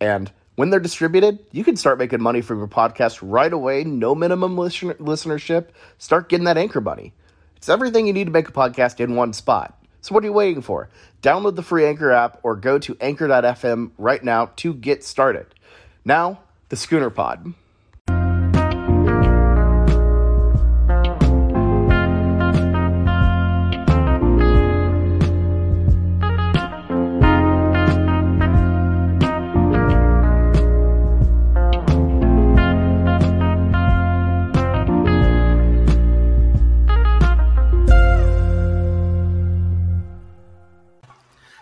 [0.00, 4.14] And when they're distributed, you can start making money from your podcast right away, no
[4.14, 5.68] minimum listen- listenership.
[5.98, 7.12] Start getting that anchor money.
[7.56, 9.76] It's everything you need to make a podcast in one spot.
[10.00, 10.88] So what are you waiting for?
[11.22, 15.46] Download the free Anchor app or go to anchor.fm right now to get started.
[16.04, 16.40] Now,
[16.70, 17.52] the Schooner Pod.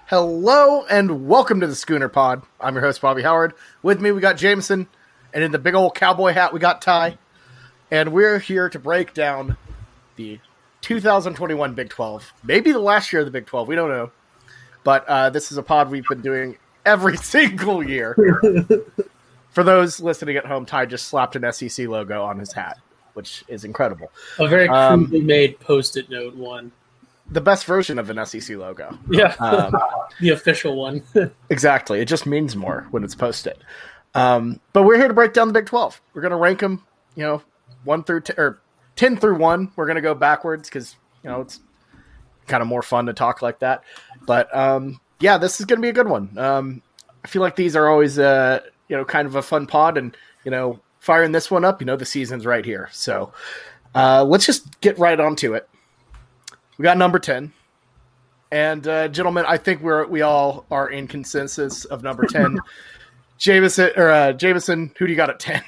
[0.09, 2.43] Hello and welcome to the Schooner Pod.
[2.61, 3.53] I'm your host Bobby Howard.
[3.83, 4.87] With me we got Jameson,
[5.35, 7.19] and in the big old cowboy hat we got Ty,
[7.91, 9.59] and we're here to break down
[10.17, 10.41] the
[10.81, 12.33] 2021 Big 12.
[12.43, 13.69] Maybe the last year of the Big 12.
[13.69, 14.11] We don't know,
[14.83, 18.17] but uh, this is a pod we've been doing every single year.
[19.51, 22.79] For those listening at home, Ty just slapped an SEC logo on his hat,
[23.13, 24.11] which is incredible.
[24.39, 26.73] A very Um, crudely made post-it note one.
[27.31, 28.99] The best version of an SEC logo.
[29.11, 29.75] Yeah, Um,
[30.21, 31.03] the official one.
[31.51, 32.01] Exactly.
[32.01, 33.57] It just means more when it's posted.
[34.15, 36.01] Um, but we're here to break down the Big 12.
[36.15, 37.43] We're going to rank them, you know,
[37.85, 38.61] 1 through 10, or
[38.97, 39.73] 10 through 1.
[39.77, 41.61] We're going to go backwards because, you know, it's
[42.47, 43.85] kind of more fun to talk like that.
[44.27, 46.37] But um, yeah, this is going to be a good one.
[46.39, 46.83] Um,
[47.25, 49.99] I feel like these are always, uh, you know, kind of a fun pod.
[49.99, 52.89] And, you know, firing this one up, you know, the season's right here.
[52.93, 53.33] So
[53.95, 55.69] uh, let's just get right onto it.
[56.79, 57.53] We got number 10.
[58.51, 62.59] And uh, gentlemen, I think we're we all are in consensus of number ten.
[63.37, 65.63] Jameson or uh, Jameson, who do you got at ten?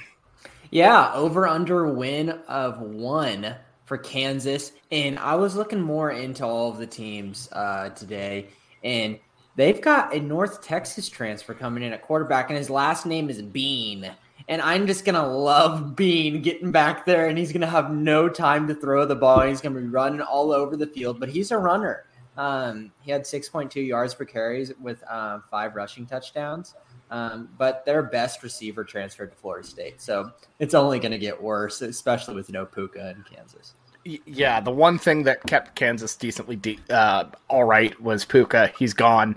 [0.70, 3.54] Yeah, over under win of one
[3.84, 4.72] for Kansas.
[4.90, 8.46] And I was looking more into all of the teams uh, today,
[8.82, 9.18] and
[9.56, 13.42] they've got a North Texas transfer coming in at quarterback, and his last name is
[13.42, 14.10] Bean.
[14.50, 18.68] And I'm just gonna love Bean getting back there, and he's gonna have no time
[18.68, 19.40] to throw the ball.
[19.42, 22.04] He's gonna be running all over the field, but he's a runner.
[22.36, 26.74] Um, he had 6.2 yards per carries with um, five rushing touchdowns.
[27.10, 31.42] Um, but their best receiver transferred to Florida State, so it's only going to get
[31.42, 33.74] worse, especially with no Pooka in Kansas.
[34.04, 38.72] Yeah, the one thing that kept Kansas decently de- uh, all right was Pooka.
[38.78, 39.36] He's gone.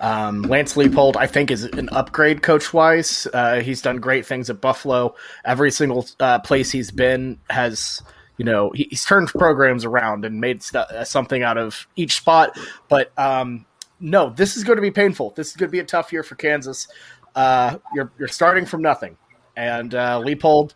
[0.00, 3.26] Um, Lance Leipold, I think, is an upgrade coach wise.
[3.32, 5.14] Uh, he's done great things at Buffalo.
[5.44, 8.02] Every single uh, place he's been has,
[8.36, 12.16] you know, he, he's turned programs around and made st- uh, something out of each
[12.16, 12.58] spot.
[12.88, 13.66] But um,
[14.00, 15.32] no, this is going to be painful.
[15.36, 16.88] This is going to be a tough year for Kansas.
[17.34, 19.16] Uh, you're you're starting from nothing,
[19.56, 20.72] and uh, Leipold,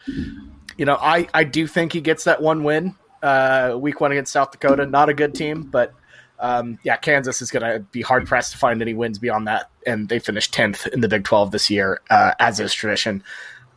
[0.76, 4.32] you know, I I do think he gets that one win, uh, week one against
[4.32, 4.86] South Dakota.
[4.86, 5.92] Not a good team, but
[6.40, 9.70] um, yeah, Kansas is going to be hard pressed to find any wins beyond that,
[9.86, 13.22] and they finished tenth in the Big Twelve this year, uh, as is tradition.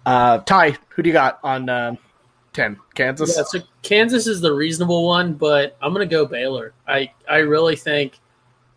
[0.06, 1.96] Uh, Ty, who do you got on uh,
[2.54, 2.78] ten?
[2.94, 3.36] Kansas.
[3.36, 6.74] yeah, so Kansas is the reasonable one, but I'm gonna go Baylor.
[6.88, 8.20] I I really think,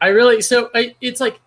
[0.00, 1.40] I really so I, it's like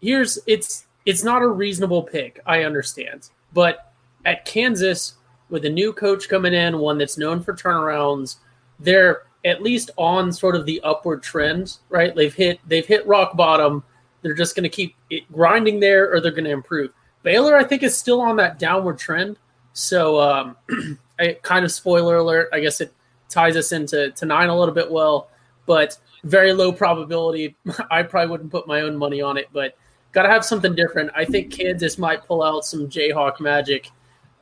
[0.00, 2.40] here's it's it's not a reasonable pick.
[2.46, 3.92] I understand, but
[4.24, 5.14] at Kansas
[5.50, 8.36] with a new coach coming in, one that's known for turnarounds,
[8.80, 12.14] they're at least on sort of the upward trend, right?
[12.14, 13.82] They've hit they've hit rock bottom.
[14.20, 14.96] They're just going to keep
[15.32, 16.90] grinding there, or they're going to improve.
[17.22, 19.36] Baylor, I think, is still on that downward trend.
[19.72, 20.56] So, um,
[21.20, 22.48] I, kind of spoiler alert.
[22.52, 22.92] I guess it
[23.28, 25.28] ties us into to nine a little bit well,
[25.64, 27.56] but very low probability.
[27.90, 29.78] I probably wouldn't put my own money on it, but
[30.10, 31.10] got to have something different.
[31.14, 33.90] I think Kansas might pull out some Jayhawk magic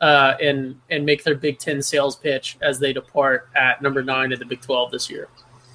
[0.00, 4.32] uh, and and make their Big Ten sales pitch as they depart at number nine
[4.32, 5.28] of the Big Twelve this year.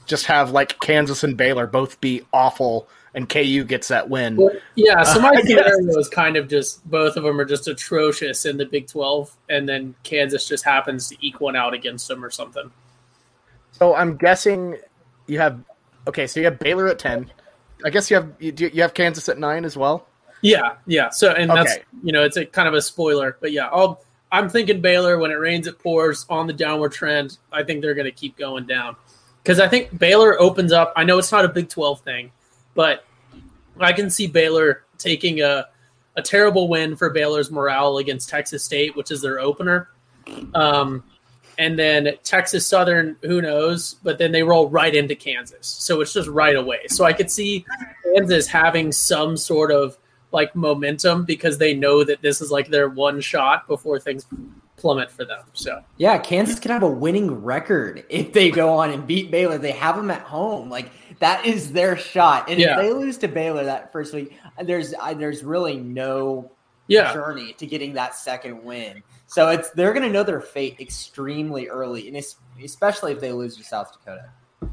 [0.05, 4.35] Just have like Kansas and Baylor both be awful, and KU gets that win.
[4.35, 5.47] Well, yeah, so my I guess.
[5.47, 9.35] scenario is kind of just both of them are just atrocious in the Big Twelve,
[9.49, 12.71] and then Kansas just happens to eke one out against them or something.
[13.71, 14.77] So I'm guessing
[15.27, 15.59] you have
[16.07, 16.27] okay.
[16.27, 17.31] So you have Baylor at ten.
[17.85, 20.05] I guess you have you, you have Kansas at nine as well.
[20.41, 21.09] Yeah, yeah.
[21.09, 24.49] So and that's you know it's a kind of a spoiler, but yeah, I'll, I'm
[24.49, 27.37] thinking Baylor when it rains it pours on the downward trend.
[27.51, 28.95] I think they're going to keep going down
[29.43, 30.93] because I think Baylor opens up.
[30.95, 32.31] I know it's not a Big Twelve thing,
[32.75, 33.05] but
[33.79, 35.67] I can see Baylor taking a
[36.15, 39.89] a terrible win for Baylor's morale against Texas State, which is their opener.
[40.53, 41.03] Um,
[41.57, 43.95] and then Texas Southern, who knows?
[44.03, 46.87] But then they roll right into Kansas, so it's just right away.
[46.87, 47.65] So I could see
[48.03, 49.97] Kansas having some sort of
[50.31, 54.25] like momentum because they know that this is like their one shot before things
[54.75, 55.43] plummet for them.
[55.53, 59.57] So yeah, Kansas could have a winning record if they go on and beat Baylor.
[59.57, 62.49] They have them at home, like that is their shot.
[62.49, 62.71] And yeah.
[62.71, 66.51] if they lose to Baylor that first week, there's there's really no
[66.87, 67.13] yeah.
[67.13, 69.03] journey to getting that second win.
[69.27, 73.31] So it's they're going to know their fate extremely early, and it's especially if they
[73.31, 74.31] lose to South Dakota.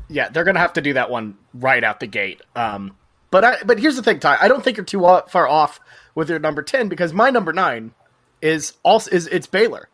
[0.09, 2.41] Yeah, they're going to have to do that one right out the gate.
[2.55, 2.97] Um,
[3.37, 4.39] but I, but here's the thing, Ty.
[4.41, 5.79] I don't think you're too far off
[6.15, 7.93] with your number ten because my number nine
[8.41, 9.91] is also is it's Baylor.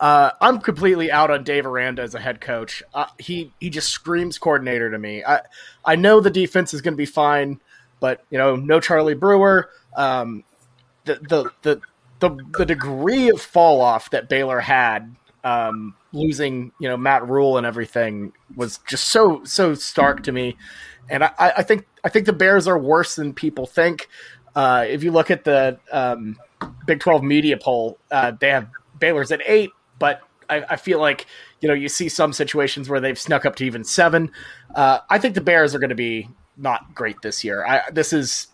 [0.00, 2.82] Uh, I'm completely out on Dave Aranda as a head coach.
[2.94, 5.22] Uh, he he just screams coordinator to me.
[5.22, 5.42] I
[5.84, 7.60] I know the defense is going to be fine,
[8.00, 9.68] but you know, no Charlie Brewer.
[9.94, 10.44] Um,
[11.04, 11.80] the the the
[12.20, 15.14] the the degree of fall off that Baylor had
[15.44, 20.56] um, losing, you know, Matt Rhule and everything was just so so stark to me.
[21.10, 24.08] And I, I think I think the Bears are worse than people think.
[24.54, 26.38] Uh, if you look at the um,
[26.86, 28.68] Big Twelve media poll, uh, they have
[29.00, 31.26] Baylor's at eight, but I, I, feel like
[31.60, 34.30] you know you see some situations where they've snuck up to even seven.
[34.72, 37.66] Uh, I think the Bears are going to be not great this year.
[37.66, 38.46] I, this is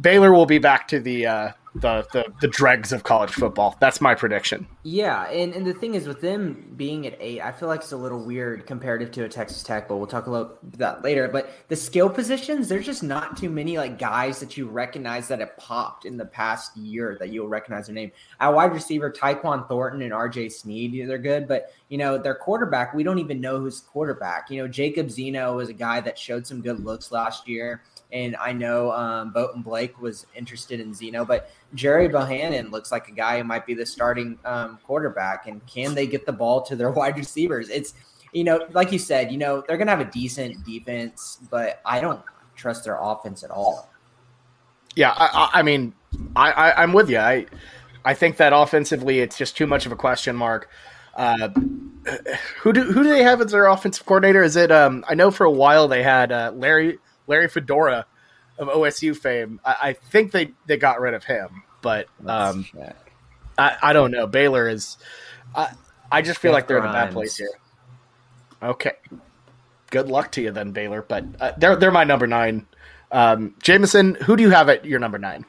[0.00, 3.76] Baylor will be back to the uh, the, the the dregs of college football.
[3.80, 4.66] That's my prediction.
[4.82, 7.92] Yeah, and, and the thing is with them being at eight, I feel like it's
[7.92, 11.28] a little weird comparative to a Texas Tech, but we'll talk about that later.
[11.28, 15.40] But the skill positions, there's just not too many like guys that you recognize that
[15.40, 18.12] have popped in the past year that you'll recognize their name.
[18.40, 22.94] At wide receiver, Tyquan Thornton and RJ Sneed, they're good, but you know, their quarterback,
[22.94, 24.50] we don't even know who's quarterback.
[24.50, 27.82] You know, Jacob Zeno was a guy that showed some good looks last year.
[28.12, 33.08] And I know um, Boaton Blake was interested in Zeno, but Gerry Bohanon looks like
[33.08, 35.46] a guy who might be the starting um, quarterback.
[35.48, 37.68] And can they get the ball to their wide receivers?
[37.68, 37.94] It's,
[38.32, 41.80] you know, like you said, you know, they're going to have a decent defense, but
[41.84, 42.20] I don't
[42.54, 43.90] trust their offense at all.
[44.94, 45.92] Yeah, I, I mean,
[46.34, 47.18] I, I, am with you.
[47.18, 47.46] I,
[48.04, 50.70] I think that offensively, it's just too much of a question mark.
[51.14, 51.48] Uh,
[52.60, 54.42] who do who do they have as their offensive coordinator?
[54.42, 54.70] Is it?
[54.70, 58.06] Um, I know for a while they had uh, Larry Larry Fedora
[58.58, 59.60] of OSU fame.
[59.64, 62.66] I, I think they, they got rid of him, but um,
[63.58, 64.26] I, I don't know.
[64.26, 64.96] Baylor is.
[65.54, 65.72] I,
[66.10, 67.50] I just feel like they're in a bad place here.
[68.62, 68.92] Okay,
[69.90, 71.02] good luck to you then, Baylor.
[71.02, 72.66] But uh, they're they're my number nine.
[73.10, 75.44] Um, Jameson, who do you have at your number nine?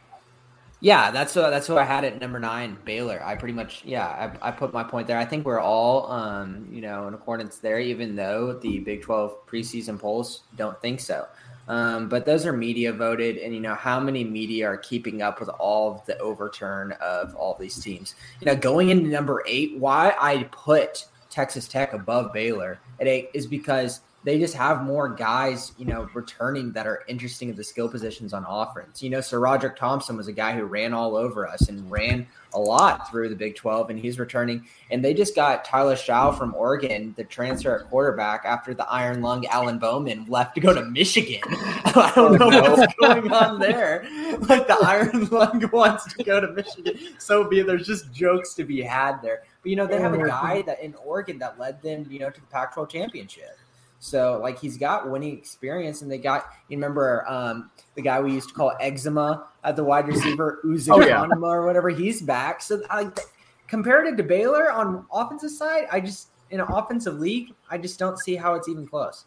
[0.79, 3.21] Yeah, that's what that's who I had at number nine, Baylor.
[3.24, 4.06] I pretty much yeah,
[4.41, 5.18] I, I put my point there.
[5.18, 9.33] I think we're all um, you know in accordance there, even though the Big Twelve
[9.47, 11.25] preseason polls don't think so.
[11.68, 15.40] Um, but those are media voted, and you know how many media are keeping up
[15.40, 18.16] with all of the overturn of all these teams.
[18.40, 23.30] You know, going into number eight, why I put Texas Tech above Baylor at eight
[23.34, 27.63] is because they just have more guys, you know, returning that are interesting at the
[27.63, 29.01] skill positions on offense.
[29.01, 32.59] You know, SaRodorick Thompson was a guy who ran all over us and ran a
[32.59, 34.68] lot through the Big 12, and he's returning.
[34.91, 39.21] And they just got Tyler Shough from Oregon, the transfer at quarterback, after the Iron
[39.21, 41.39] Lung Alan Bowman left to go to Michigan.
[41.45, 44.06] I don't know oh, what's going on there.
[44.39, 47.00] Like the Iron Lung wants to go to Michigan.
[47.18, 47.62] So be.
[47.62, 49.43] There's just jokes to be had there.
[49.62, 52.29] But, you know, they have a guy that in Oregon that led them, you know,
[52.29, 53.57] to the Pac 12 championship.
[54.00, 58.34] So like he's got winning experience, and they got you remember um, the guy we
[58.34, 61.25] used to call eczema at the wide receiver Uzi oh, yeah.
[61.42, 61.89] or whatever.
[61.89, 62.62] He's back.
[62.62, 63.20] So like
[63.68, 68.18] compared to Baylor on offensive side, I just in an offensive league, I just don't
[68.20, 69.25] see how it's even close.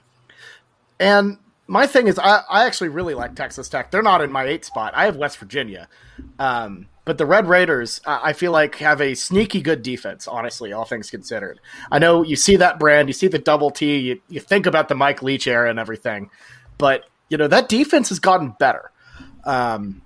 [0.99, 3.91] And my thing is, I, I actually really like Texas Tech.
[3.91, 4.93] They're not in my eight spot.
[4.95, 5.89] I have West Virginia.
[6.39, 10.85] Um, but the Red Raiders, I feel like, have a sneaky good defense, honestly, all
[10.85, 11.59] things considered.
[11.91, 14.87] I know you see that brand, you see the double T, you, you think about
[14.87, 16.31] the Mike Leach era and everything,
[16.79, 18.93] but, you know, that defense has gotten better.
[19.43, 20.03] Um,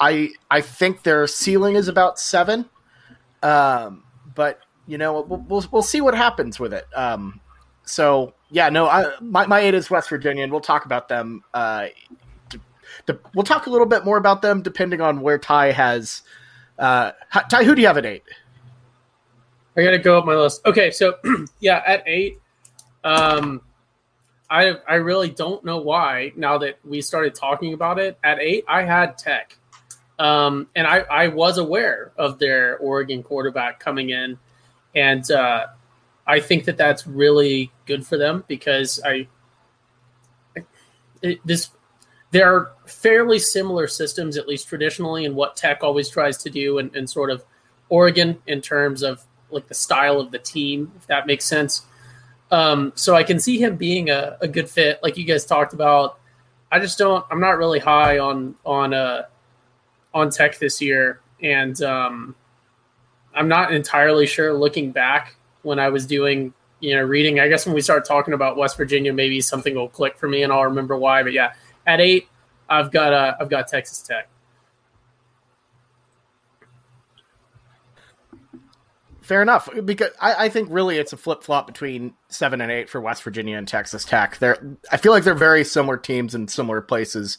[0.00, 2.68] I I think their ceiling is about seven,
[3.44, 4.02] um,
[4.34, 6.86] but, you know, we'll, we'll, we'll, see what happens with it.
[6.96, 7.40] Um,
[7.84, 11.44] so, yeah, no, I, my, my eight is West Virginia, and we'll talk about them
[11.54, 11.86] uh,
[13.34, 16.22] we'll talk a little bit more about them depending on where Ty has.
[16.78, 17.12] Uh,
[17.50, 18.22] Ty, who do you have at eight?
[19.76, 20.64] I got to go up my list.
[20.66, 21.16] Okay, so
[21.60, 22.40] yeah, at eight,
[23.02, 23.60] um,
[24.48, 26.32] I I really don't know why.
[26.36, 29.56] Now that we started talking about it, at eight, I had Tech,
[30.18, 34.38] um, and I I was aware of their Oregon quarterback coming in,
[34.94, 35.66] and uh,
[36.26, 39.26] I think that that's really good for them because I
[41.42, 41.70] this
[42.34, 46.78] there are fairly similar systems, at least traditionally, in what Tech always tries to do,
[46.78, 47.44] and, and sort of
[47.90, 51.82] Oregon in terms of like the style of the team, if that makes sense.
[52.50, 55.74] Um, so I can see him being a, a good fit, like you guys talked
[55.74, 56.18] about.
[56.72, 57.24] I just don't.
[57.30, 59.26] I'm not really high on on uh
[60.12, 62.34] on Tech this year, and um,
[63.32, 64.52] I'm not entirely sure.
[64.52, 68.34] Looking back when I was doing you know reading, I guess when we start talking
[68.34, 71.22] about West Virginia, maybe something will click for me, and I'll remember why.
[71.22, 71.52] But yeah,
[71.86, 72.28] at eight,
[72.68, 74.28] I've got uh, I've got Texas Tech.
[79.24, 82.90] Fair enough, because I, I think really it's a flip flop between seven and eight
[82.90, 84.36] for West Virginia and Texas Tech.
[84.36, 87.38] They're I feel like they're very similar teams in similar places,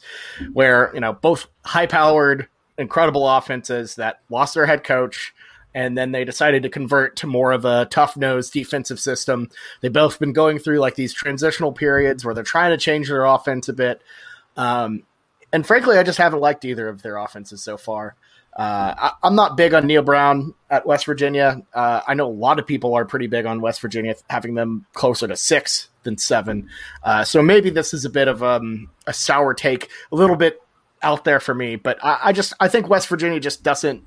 [0.52, 5.32] where you know both high powered, incredible offenses that lost their head coach,
[5.76, 9.48] and then they decided to convert to more of a tough nosed defensive system.
[9.80, 13.26] They've both been going through like these transitional periods where they're trying to change their
[13.26, 14.02] offense a bit.
[14.56, 15.02] Um,
[15.52, 18.16] and frankly, I just haven't liked either of their offenses so far.
[18.56, 21.62] Uh, I, am not big on Neal Brown at West Virginia.
[21.74, 24.86] Uh, I know a lot of people are pretty big on West Virginia, having them
[24.94, 26.70] closer to six than seven.
[27.02, 30.62] Uh, so maybe this is a bit of um, a sour take, a little bit
[31.02, 31.76] out there for me.
[31.76, 34.04] But I, I just I think West Virginia just doesn't.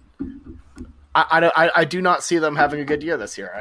[1.13, 3.51] I, I, I, do not see them having a good year this year.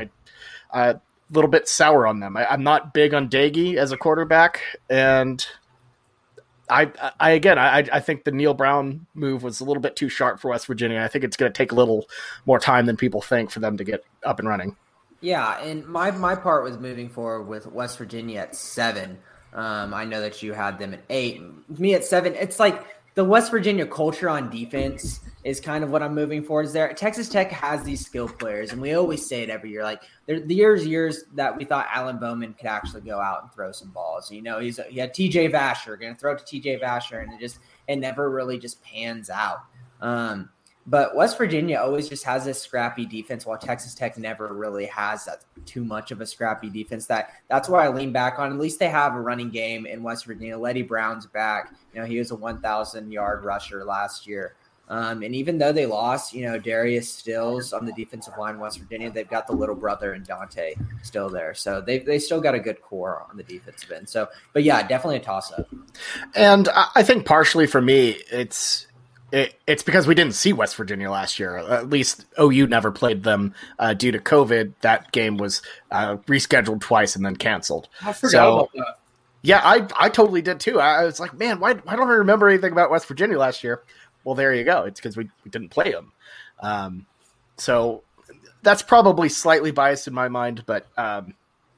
[0.73, 2.37] I a little bit sour on them.
[2.37, 5.45] I, am not big on Doege as a quarterback, and
[6.71, 10.09] I, I again, I, I think the Neal Brown move was a little bit too
[10.09, 11.01] sharp for West Virginia.
[11.01, 12.07] I think it's going to take a little
[12.47, 14.77] more time than people think for them to get up and running.
[15.21, 19.19] Yeah, and my my part was moving forward with West Virginia at seven.
[19.53, 21.43] Um, I know that you had them at eight.
[21.79, 22.35] Me at seven.
[22.35, 26.73] It's like the West Virginia culture on defense is kind of what I'm moving towards
[26.73, 26.93] there.
[26.93, 29.85] Texas Tech has these skill players, and we always say it every year.
[29.85, 33.53] Like there, the years, years that we thought Alan Bowman could actually go out and
[33.53, 34.31] throw some balls.
[34.31, 35.51] You know, he's he had T.J.
[35.51, 36.81] Vasher going to throw it to T.J.
[36.81, 39.59] Vasher, and it just it never really just pans out.
[40.01, 40.51] Um,
[40.89, 45.27] but West Virginia always just has this scrappy defense, while Texas Tech never really has
[45.27, 47.05] that too much of a scrappy defense.
[47.07, 48.51] That that's why I lean back on.
[48.51, 50.57] At least they have a running game in West Virginia.
[50.57, 51.75] Leddie Brown's back.
[51.93, 54.55] You know, he was a 1,000 yard rusher last year.
[54.89, 58.79] Um, and even though they lost, you know, Darius Stills on the defensive line, West
[58.79, 61.55] Virginia, they've got the little brother and Dante still there.
[61.55, 64.09] So they they still got a good core on the defensive end.
[64.09, 65.69] So, but yeah, definitely a toss up.
[66.35, 68.87] And I think partially for me, it's
[69.31, 71.59] it, it's because we didn't see West Virginia last year.
[71.59, 74.73] At least OU never played them uh, due to COVID.
[74.81, 77.89] That game was uh, rescheduled twice and then canceled.
[78.03, 78.95] I forgot so, about that.
[79.43, 80.81] Yeah, I I totally did too.
[80.81, 83.63] I, I was like, man, why why don't I remember anything about West Virginia last
[83.63, 83.83] year?
[84.29, 84.83] Well, there you go.
[84.83, 86.13] It's because we, we didn't play them.
[86.61, 87.07] Um,
[87.57, 88.03] so
[88.61, 91.33] that's probably slightly biased in my mind, but um,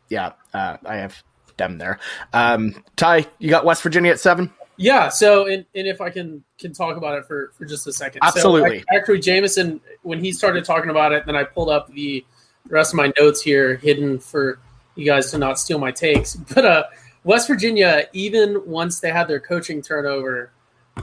[0.09, 1.23] yeah, uh, I have
[1.59, 2.01] them there.
[2.33, 4.53] Um, Ty, you got West Virginia at seven.
[4.77, 5.11] Yeah.
[5.11, 8.19] So, and, and if I can can talk about it for for just a second.
[8.25, 8.81] Absolutely.
[8.81, 12.25] So, actually, Jameson, when he started talking about it, then I pulled up the
[12.69, 14.59] rest of my notes here, hidden for
[14.97, 16.35] you guys to not steal my takes.
[16.53, 16.83] But uh,
[17.23, 20.51] West Virginia, even once they had their coaching turnover,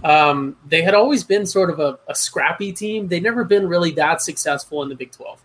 [0.04, 3.08] um, they had always been sort of a, a scrappy team.
[3.08, 5.42] They'd never been really that successful in the Big Twelve.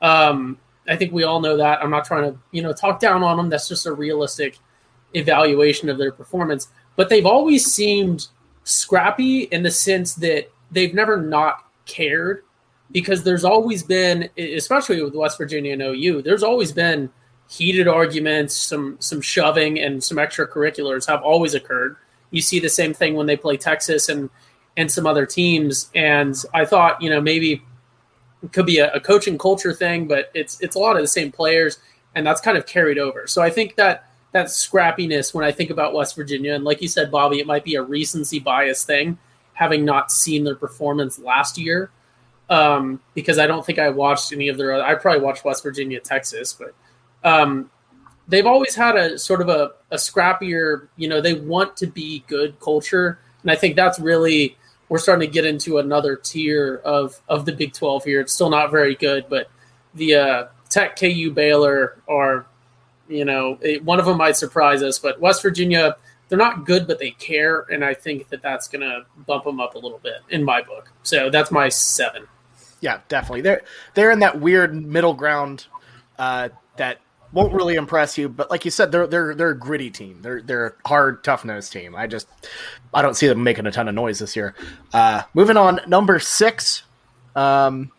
[0.00, 0.58] Um,
[0.88, 1.82] I think we all know that.
[1.82, 3.50] I'm not trying to you know talk down on them.
[3.50, 4.58] That's just a realistic
[5.14, 8.28] evaluation of their performance but they've always seemed
[8.64, 12.44] scrappy in the sense that they've never not cared
[12.90, 17.10] because there's always been especially with West Virginia and OU there's always been
[17.48, 21.96] heated arguments some some shoving and some extracurriculars have always occurred
[22.32, 24.28] you see the same thing when they play Texas and
[24.76, 27.62] and some other teams and I thought you know maybe
[28.42, 31.08] it could be a, a coaching culture thing but it's it's a lot of the
[31.08, 31.78] same players
[32.14, 35.70] and that's kind of carried over so I think that that scrappiness when I think
[35.70, 36.54] about West Virginia.
[36.54, 39.18] And like you said, Bobby, it might be a recency bias thing,
[39.52, 41.90] having not seen their performance last year.
[42.50, 44.82] Um, because I don't think I watched any of their.
[44.82, 46.74] I probably watched West Virginia, Texas, but
[47.24, 47.70] um,
[48.28, 50.88] they've always had a sort of a, a scrappier.
[50.96, 54.56] You know, they want to be good culture, and I think that's really
[54.88, 58.20] we're starting to get into another tier of of the Big Twelve here.
[58.20, 59.48] It's still not very good, but
[59.94, 62.46] the uh, Tech, KU, Baylor are
[63.12, 65.96] you know, it, one of them might surprise us, but West Virginia,
[66.28, 69.60] they're not good, but they care, and I think that that's going to bump them
[69.60, 70.90] up a little bit in my book.
[71.02, 72.26] So that's my seven.
[72.80, 73.42] Yeah, definitely.
[73.42, 73.62] They're
[73.94, 75.66] they're in that weird middle ground
[76.18, 76.48] uh,
[76.78, 77.00] that
[77.32, 80.20] won't really impress you, but like you said, they're they're they're a gritty team.
[80.22, 81.94] They're they're a hard, tough nosed team.
[81.94, 82.28] I just
[82.92, 84.54] I don't see them making a ton of noise this year.
[84.92, 86.82] Uh, moving on, number six.
[87.34, 87.90] Um,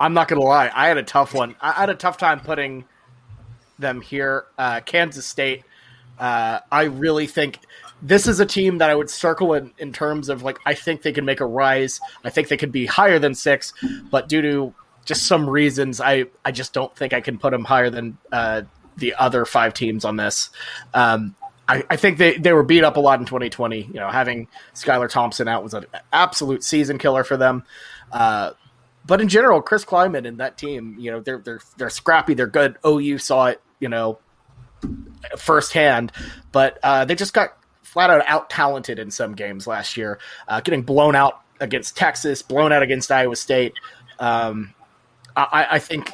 [0.00, 1.54] I'm not gonna lie, I had a tough one.
[1.60, 2.86] I had a tough time putting
[3.78, 4.46] them here.
[4.56, 5.64] Uh, Kansas State,
[6.18, 7.58] uh, I really think
[8.02, 11.02] this is a team that I would circle in, in terms of like I think
[11.02, 12.00] they can make a rise.
[12.24, 13.74] I think they could be higher than six,
[14.10, 14.74] but due to
[15.10, 18.62] just some reasons, I I just don't think I can put them higher than uh,
[18.96, 20.50] the other five teams on this.
[20.94, 21.34] Um,
[21.66, 23.82] I, I, think they, they were beat up a lot in 2020.
[23.82, 27.64] You know, having Skylar Thompson out was an absolute season killer for them.
[28.12, 28.52] Uh,
[29.04, 32.34] but in general, Chris Klieman and that team, you know, they're they're they're scrappy.
[32.34, 32.76] They're good.
[32.86, 34.20] OU saw it, you know,
[35.36, 36.12] firsthand,
[36.52, 40.60] but uh, they just got flat out out talented in some games last year, uh,
[40.60, 43.74] getting blown out against Texas, blown out against Iowa State.
[44.20, 44.74] Um,
[45.36, 46.12] I, I, think,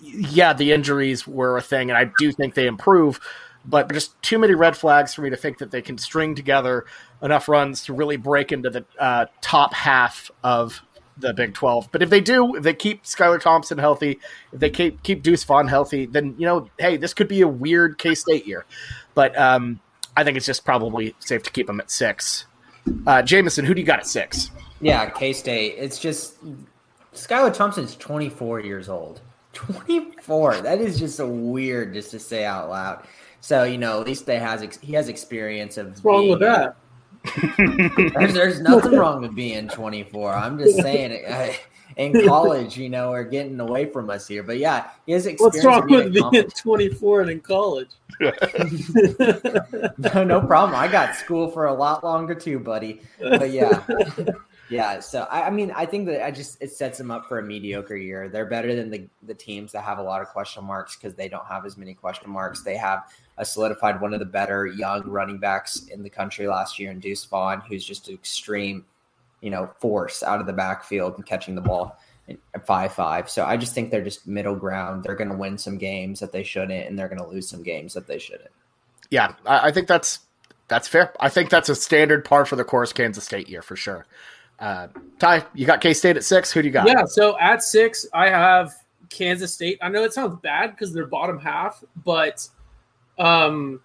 [0.00, 3.20] yeah, the injuries were a thing, and I do think they improve,
[3.64, 6.86] but just too many red flags for me to think that they can string together
[7.22, 10.82] enough runs to really break into the uh, top half of
[11.20, 11.88] the Big 12.
[11.92, 14.18] But if they do, if they keep Skylar Thompson healthy,
[14.52, 17.48] if they keep keep Deuce Vaughn healthy, then you know, hey, this could be a
[17.48, 18.64] weird K State year.
[19.14, 19.80] But um,
[20.16, 22.46] I think it's just probably safe to keep them at six.
[23.06, 24.50] Uh, Jameson, who do you got at six?
[24.80, 25.74] Yeah, K State.
[25.78, 26.36] It's just
[27.14, 29.20] Skylar Thompson's 24 years old.
[29.52, 30.60] 24.
[30.60, 33.04] That is just so weird just to say out loud.
[33.40, 35.88] So you know, at least they has he has experience of.
[35.88, 36.76] What's wrong with that?
[38.14, 40.32] there's, there's nothing wrong with being 24.
[40.32, 41.58] I'm just saying, I,
[41.96, 44.42] in college, you know, we're getting away from us here.
[44.42, 45.64] But yeah, he has experience.
[45.64, 47.90] What's wrong with being 24 and in college?
[49.98, 50.78] no, no problem.
[50.78, 53.00] I got school for a lot longer too, buddy.
[53.18, 53.84] But yeah.
[54.70, 57.40] Yeah, so I, I, mean, I think that I just it sets them up for
[57.40, 58.28] a mediocre year.
[58.28, 61.28] They're better than the the teams that have a lot of question marks because they
[61.28, 62.62] don't have as many question marks.
[62.62, 66.78] They have a solidified one of the better young running backs in the country last
[66.78, 68.84] year in Deuce Vaughn, who's just an extreme,
[69.40, 71.98] you know, force out of the backfield and catching the ball
[72.54, 73.28] at five five.
[73.28, 75.02] So I just think they're just middle ground.
[75.02, 77.62] They're going to win some games that they shouldn't, and they're going to lose some
[77.62, 78.50] games that they shouldn't.
[79.10, 80.20] Yeah, I, I think that's
[80.68, 81.12] that's fair.
[81.18, 84.06] I think that's a standard par for the course Kansas State year for sure.
[84.60, 84.88] Uh,
[85.18, 86.52] Ty, you got K State at six.
[86.52, 86.86] Who do you got?
[86.86, 88.74] Yeah, so at six, I have
[89.08, 89.78] Kansas State.
[89.80, 92.46] I know it sounds bad because they're bottom half, but
[93.18, 93.80] um,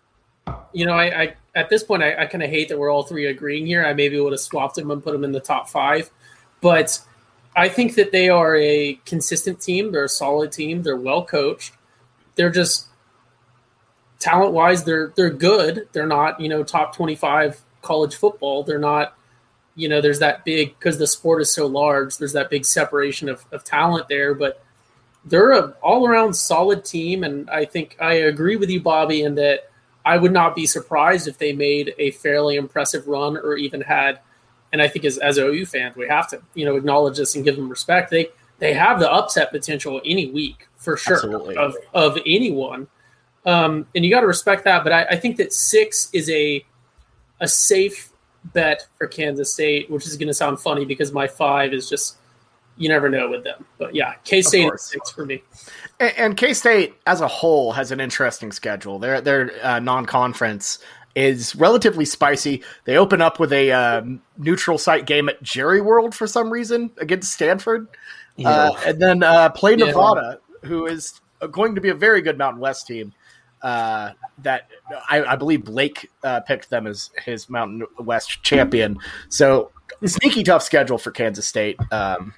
[0.74, 3.04] you know, I, I at this point I, I kind of hate that we're all
[3.04, 3.86] three agreeing here.
[3.86, 6.12] I maybe would have swapped them and put them in the top five,
[6.62, 7.00] but
[7.56, 9.94] I think that they are a consistent team.
[9.94, 10.84] They're a solid team.
[10.84, 11.74] They're well coached.
[12.36, 12.88] They're just
[14.20, 15.88] talent wise, they're they're good.
[15.92, 18.64] They're not you know top twenty five college football.
[18.64, 19.18] They're not
[19.76, 22.18] you know, there's that big because the sport is so large.
[22.18, 24.64] There's that big separation of, of talent there, but
[25.26, 29.36] they're a all around solid team, and I think I agree with you, Bobby, in
[29.36, 29.70] that
[30.06, 34.20] I would not be surprised if they made a fairly impressive run or even had.
[34.72, 37.44] And I think as as OU fans, we have to you know acknowledge this and
[37.44, 38.12] give them respect.
[38.12, 41.58] They they have the upset potential any week for sure Absolutely.
[41.58, 42.88] of of anyone,
[43.46, 44.84] um, and you got to respect that.
[44.84, 46.64] But I, I think that six is a
[47.42, 48.12] a safe
[48.54, 52.18] bet for Kansas State, which is going to sound funny because my five is just
[52.78, 53.66] you never know with them.
[53.78, 55.44] But yeah, K State six for me.
[56.00, 59.00] And, and K State as a whole has an interesting schedule.
[59.00, 60.80] Their their uh, non conference
[61.16, 62.62] is relatively spicy.
[62.84, 64.02] They open up with a uh,
[64.38, 67.88] neutral site game at Jerry World for some reason against Stanford,
[68.36, 68.50] yeah.
[68.50, 70.70] uh, and then uh, play Nevada, yeah.
[70.70, 73.14] who is going to be a very good Mountain West team.
[73.66, 74.70] Uh, that
[75.10, 79.00] I, I, believe Blake uh, picked them as his Mountain West champion.
[79.30, 79.72] So
[80.06, 81.80] sneaky tough schedule for Kansas State.
[81.92, 82.32] Um,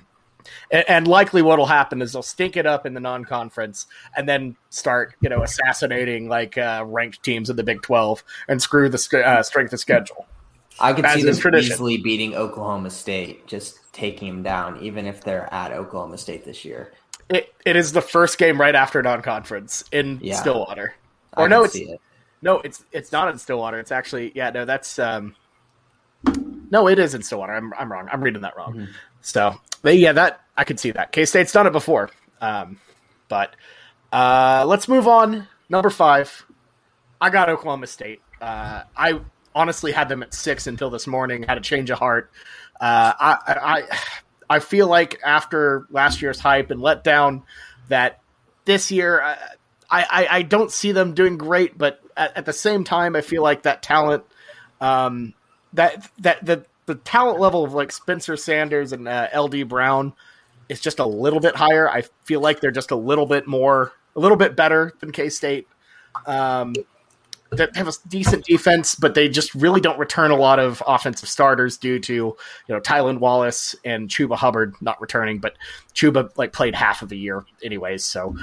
[0.72, 4.30] and, and, likely what will happen is they'll stink it up in the non-conference and
[4.30, 8.88] then start, you know, assassinating like uh, ranked teams in the Big Twelve and screw
[8.88, 10.28] the uh, strength of schedule.
[10.80, 11.74] I could see them tradition.
[11.74, 16.64] easily beating Oklahoma State, just taking them down, even if they're at Oklahoma State this
[16.64, 16.94] year.
[17.28, 20.40] It, it is the first game right after non-conference in yeah.
[20.40, 20.94] Stillwater.
[21.38, 22.02] Or no, it's it.
[22.42, 23.80] no, it's it's not in Stillwater.
[23.80, 25.36] It's actually yeah, no, that's um,
[26.70, 27.54] no, it is in Stillwater.
[27.54, 28.10] I'm I'm wrong.
[28.12, 28.74] I'm reading that wrong.
[28.74, 28.92] Mm-hmm.
[29.22, 31.12] So, but yeah, that I could see that.
[31.12, 32.10] K State's done it before.
[32.42, 32.80] Um,
[33.28, 33.56] but
[34.12, 35.48] uh, let's move on.
[35.70, 36.46] Number five,
[37.20, 38.22] I got Oklahoma State.
[38.42, 39.20] Uh, I
[39.54, 41.44] honestly had them at six until this morning.
[41.44, 42.32] Had a change of heart.
[42.80, 43.98] Uh, I, I
[44.50, 47.44] I feel like after last year's hype and letdown,
[47.90, 48.22] that
[48.66, 49.36] this year uh,
[49.90, 53.22] I, I, I don't see them doing great, but at, at, the same time, I
[53.22, 54.24] feel like that talent,
[54.82, 55.34] um,
[55.74, 60.14] that that the the talent level of like Spencer Sanders and uh, LD Brown
[60.70, 61.90] is just a little bit higher.
[61.90, 65.30] I feel like they're just a little bit more, a little bit better than K
[65.30, 65.68] State.
[66.26, 66.74] Um,
[67.52, 71.30] they have a decent defense, but they just really don't return a lot of offensive
[71.30, 72.36] starters due to you
[72.68, 75.40] know Tylan Wallace and Chuba Hubbard not returning.
[75.40, 75.56] But
[75.94, 78.36] Chuba like played half of the year anyways, so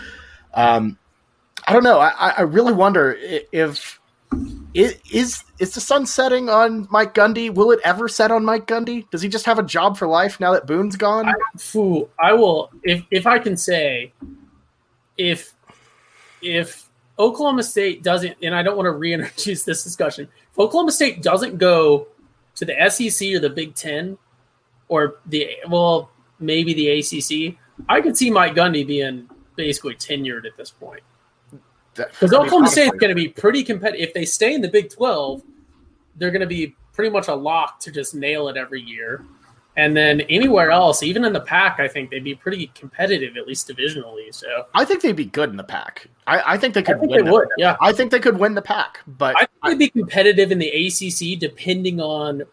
[0.54, 0.98] um,
[1.66, 1.98] I don't know.
[1.98, 3.16] I, I really wonder
[3.52, 4.00] if
[4.74, 7.52] is, is is the sun setting on Mike Gundy?
[7.52, 9.08] Will it ever set on Mike Gundy?
[9.10, 11.28] Does he just have a job for life now that Boone's gone?
[11.28, 11.34] I,
[12.18, 14.12] I will if if I can say
[15.16, 15.54] if
[16.42, 20.28] if Oklahoma State doesn't, and I don't want to reintroduce this discussion.
[20.52, 22.08] If Oklahoma State doesn't go
[22.56, 24.18] to the SEC or the Big Ten,
[24.88, 27.56] or the well, maybe the ACC,
[27.88, 31.02] I could see Mike Gundy being basically tenured at this point.
[31.94, 34.08] Because Oklahoma State is going to be pretty competitive.
[34.08, 35.42] If they stay in the Big 12,
[36.16, 39.24] they're going to be pretty much a lock to just nail it every year.
[39.76, 43.48] And then anywhere else, even in the Pac, I think they'd be pretty competitive, at
[43.48, 44.32] least divisionally.
[44.32, 46.06] So I think they'd be good in the Pac.
[46.28, 47.24] I, I think they could think win.
[47.24, 47.76] they would, yeah.
[47.80, 50.68] I think they could win the Pac, but I think they'd be competitive in the
[50.68, 52.44] ACC, depending on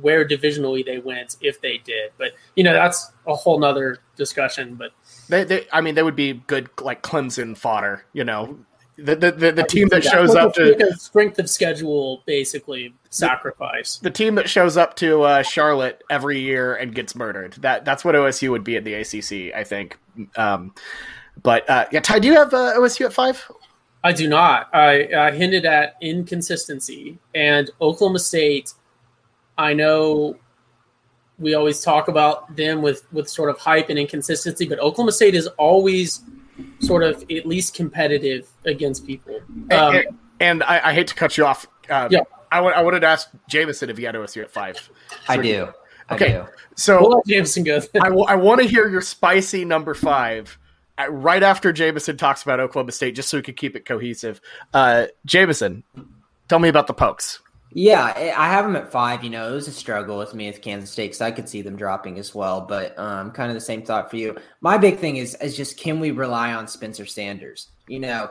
[0.00, 2.10] where divisionally they went, if they did.
[2.18, 4.74] But you know, that's a whole nother discussion.
[4.74, 4.90] But
[5.28, 8.04] they, they I mean, they would be good like Clemson fodder.
[8.12, 8.58] You know,
[8.96, 14.10] the the, the, the team that shows up to strength of schedule basically sacrifice the
[14.10, 17.54] team that shows up to uh, Charlotte every year and gets murdered.
[17.54, 19.98] That that's what OSU would be at the ACC, I think.
[20.36, 20.74] Um,
[21.42, 23.50] but uh, yeah, Ty, do you have uh, OSU at five?
[24.04, 24.68] I do not.
[24.74, 28.74] I, I hinted at inconsistency and Oklahoma State.
[29.56, 30.36] I know
[31.38, 35.34] we always talk about them with with sort of hype and inconsistency, but Oklahoma State
[35.34, 36.22] is always
[36.80, 39.40] sort of at least competitive against people.
[39.70, 40.06] Um, and,
[40.40, 41.66] and I, I, hate to cut you off.
[41.90, 42.20] Um, yeah.
[42.52, 44.76] I, w- I wanted to ask Jameson if he had OSU at five.
[44.76, 44.90] So
[45.28, 45.68] I do.
[46.10, 46.36] Okay.
[46.36, 46.46] I do.
[46.76, 47.80] So we'll let Jameson go.
[48.00, 50.56] I, w- I want to hear your spicy number five
[50.98, 54.40] uh, right after Jameson talks about Oklahoma State, just so we can keep it cohesive.
[54.72, 55.82] Uh, Jameson,
[56.48, 57.40] tell me about the Pokes.
[57.76, 58.04] Yeah,
[58.36, 59.24] I have them at five.
[59.24, 61.60] You know, it was a struggle with me with Kansas State because I could see
[61.60, 62.60] them dropping as well.
[62.60, 64.36] But um, kind of the same thought for you.
[64.60, 67.68] My big thing is is just can we rely on Spencer Sanders?
[67.88, 68.30] You know,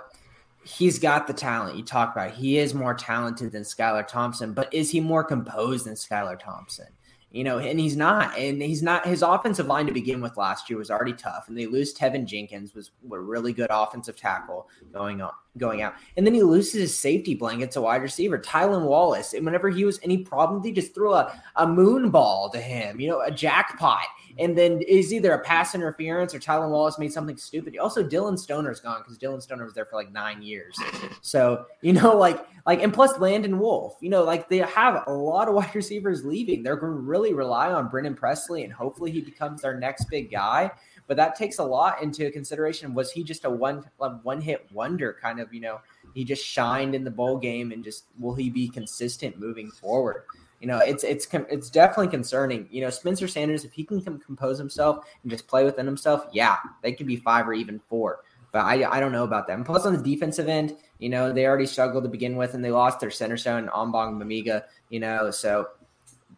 [0.63, 2.31] he's got the talent you talk about.
[2.31, 6.87] He is more talented than Skylar Thompson, but is he more composed than Skylar Thompson?
[7.33, 9.07] You know, and he's not, and he's not.
[9.07, 12.25] His offensive line to begin with last year was already tough, and they lose Teven
[12.25, 16.73] Jenkins was a really good offensive tackle going on, going out, and then he loses
[16.73, 20.71] his safety blanket to wide receiver Tylan Wallace, and whenever he was any problem, they
[20.71, 24.05] just threw a a moon ball to him, you know, a jackpot,
[24.39, 27.77] and then is either a pass interference or Tylan Wallace made something stupid.
[27.77, 30.75] Also, Dillon Stoner's gone because Dillon Stoner was there for like nine years.
[31.21, 35.11] So, you know, like, like, and plus Landon Wolf, you know, like they have a
[35.11, 36.63] lot of wide receivers leaving.
[36.63, 40.31] They're going to really rely on Brennan Presley and hopefully he becomes their next big
[40.31, 40.71] guy.
[41.07, 42.93] But that takes a lot into consideration.
[42.93, 45.81] Was he just a one, one hit wonder kind of, you know,
[46.13, 50.23] he just shined in the bowl game and just will he be consistent moving forward?
[50.63, 52.69] You know, it's it's it's definitely concerning.
[52.71, 56.55] You know, Spencer Sanders, if he can compose himself and just play within himself, yeah,
[56.81, 58.21] they could be five or even four.
[58.53, 59.65] But I, I don't know about them.
[59.65, 62.71] Plus, on the defensive end, you know, they already struggled to begin with, and they
[62.71, 64.63] lost their center stone, Ogbongbemiga.
[64.89, 65.67] You know, so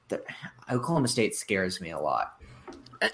[0.08, 0.24] the,
[0.72, 2.34] Oklahoma State scares me a lot.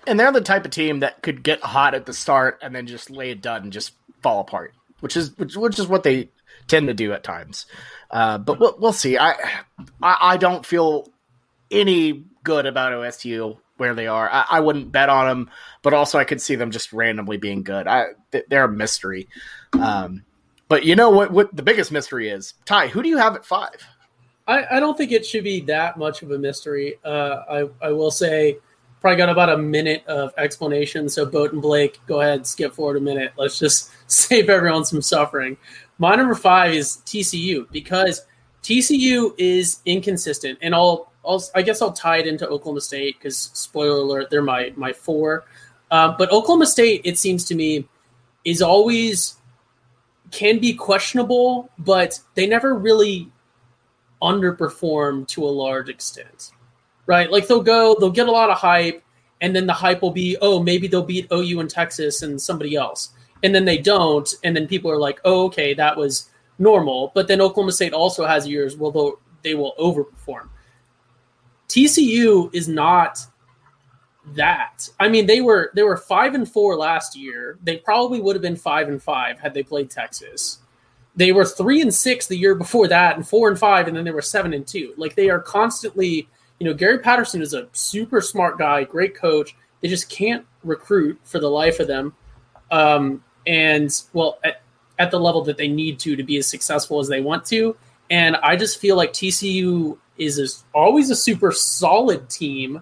[0.08, 2.88] And they're the type of team that could get hot at the start and then
[2.88, 6.30] just lay it done and just fall apart, which is which, which is what they
[6.72, 7.66] tend to do at times.
[8.10, 9.18] Uh, but we'll, we'll see.
[9.18, 9.32] I,
[10.02, 11.08] I, I don't feel
[11.70, 14.30] any good about OSU where they are.
[14.32, 15.50] I, I, wouldn't bet on them,
[15.82, 17.88] but also I could see them just randomly being good.
[17.88, 18.08] I,
[18.50, 19.28] they're a mystery.
[19.74, 20.24] Um,
[20.68, 21.32] but you know what?
[21.32, 22.54] What the biggest mystery is?
[22.66, 23.76] Ty, who do you have at five?
[24.48, 26.98] I, I don't think it should be that much of a mystery.
[27.04, 28.58] Uh, I I will say
[29.02, 31.10] probably got about a minute of explanation.
[31.10, 33.34] So Boat and Blake, go ahead, skip forward a minute.
[33.36, 35.58] Let's just save everyone some suffering.
[36.02, 38.26] My number five is TCU because
[38.64, 43.38] TCU is inconsistent, and I'll, I'll I guess I'll tie it into Oklahoma State because
[43.38, 45.46] spoiler alert, they're my my four.
[45.92, 47.88] Uh, but Oklahoma State, it seems to me,
[48.46, 49.36] is always
[50.32, 53.30] can be questionable, but they never really
[54.24, 56.50] underperform to a large extent,
[57.06, 57.32] right?
[57.32, 59.04] Like they'll go, they'll get a lot of hype,
[59.40, 62.76] and then the hype will be, oh, maybe they'll beat OU in Texas and somebody
[62.76, 63.12] else
[63.44, 67.28] and then they don't, and then people are like, "Oh, okay, that was normal." But
[67.28, 70.50] then Oklahoma State also has years where they will overperform.
[71.68, 73.20] TCU is not
[74.36, 74.90] that.
[75.00, 77.58] I mean, they were they were five and four last year.
[77.64, 80.60] They probably would have been five and five had they played Texas.
[81.16, 84.06] They were three and six the year before that, and four and five, and then
[84.06, 84.94] they were seven and two.
[84.98, 86.28] Like they are constantly,
[86.60, 89.56] you know, Gary Patterson is a super smart guy, great coach.
[89.82, 92.14] They just can't recruit for the life of them.
[92.70, 94.62] Um, and well, at,
[95.00, 97.76] at the level that they need to to be as successful as they want to.
[98.10, 102.82] And I just feel like TCU is a, always a super solid team,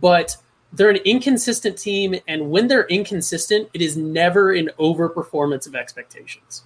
[0.00, 0.36] but
[0.72, 2.14] they're an inconsistent team.
[2.28, 6.62] And when they're inconsistent, it is never an overperformance of expectations.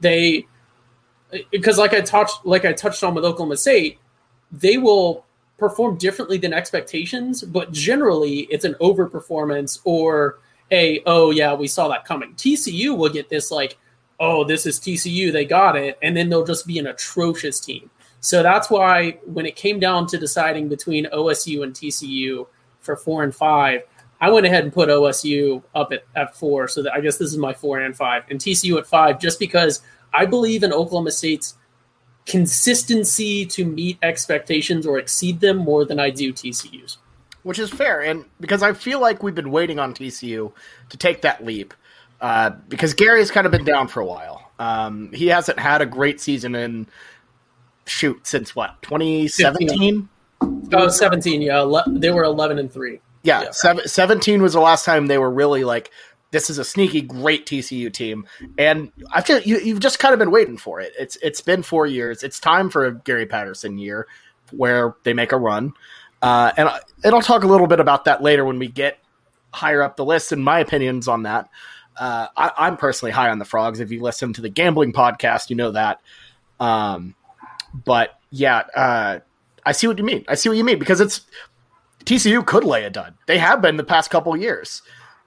[0.00, 0.46] They
[1.50, 3.98] because like I touched like I touched on with Oklahoma State,
[4.52, 5.24] they will
[5.58, 10.38] perform differently than expectations, but generally it's an overperformance or
[10.74, 12.34] a oh yeah we saw that coming.
[12.34, 13.78] TCU will get this like
[14.20, 17.90] oh this is TCU they got it, and then they'll just be an atrocious team.
[18.20, 22.46] So that's why when it came down to deciding between OSU and TCU
[22.80, 23.82] for four and five,
[24.20, 26.68] I went ahead and put OSU up at, at four.
[26.68, 29.38] So that I guess this is my four and five, and TCU at five, just
[29.38, 29.82] because
[30.12, 31.56] I believe in Oklahoma State's
[32.26, 36.98] consistency to meet expectations or exceed them more than I do TCU's.
[37.44, 40.52] Which is fair, and because I feel like we've been waiting on TCU
[40.88, 41.74] to take that leap,
[42.20, 44.50] uh, because Gary's kind of been down for a while.
[44.58, 46.86] Um, he hasn't had a great season in
[47.86, 50.08] shoot since what 2017.
[50.72, 51.82] Oh, 17, yeah.
[51.86, 53.00] They were 11 and 3.
[53.22, 53.50] Yeah, yeah.
[53.52, 55.90] Seven, 17 was the last time they were really like
[56.30, 58.26] this is a sneaky great TCU team,
[58.58, 60.92] and I've you, you've just kind of been waiting for it.
[60.98, 62.24] It's it's been four years.
[62.24, 64.08] It's time for a Gary Patterson year
[64.50, 65.72] where they make a run,
[66.24, 68.98] uh, and I, and I'll talk a little bit about that later when we get
[69.52, 71.50] higher up the list and my opinions on that.
[71.98, 73.78] Uh, I, am personally high on the frogs.
[73.78, 76.00] If you listen to the gambling podcast, you know that.
[76.58, 77.14] Um,
[77.84, 79.18] but yeah, uh,
[79.66, 80.24] I see what you mean.
[80.26, 81.26] I see what you mean because it's
[82.06, 83.14] TCU could lay a dud.
[83.26, 84.80] They have been the past couple years.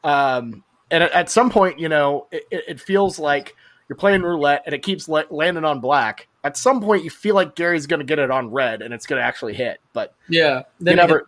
[0.03, 3.55] Um, and at, at some point, you know, it, it, feels like
[3.87, 6.26] you're playing roulette and it keeps la- landing on black.
[6.47, 9.05] At some point, you feel like Gary's going to get it on red and it's
[9.05, 9.81] going to actually hit.
[9.91, 11.27] But yeah, then you never.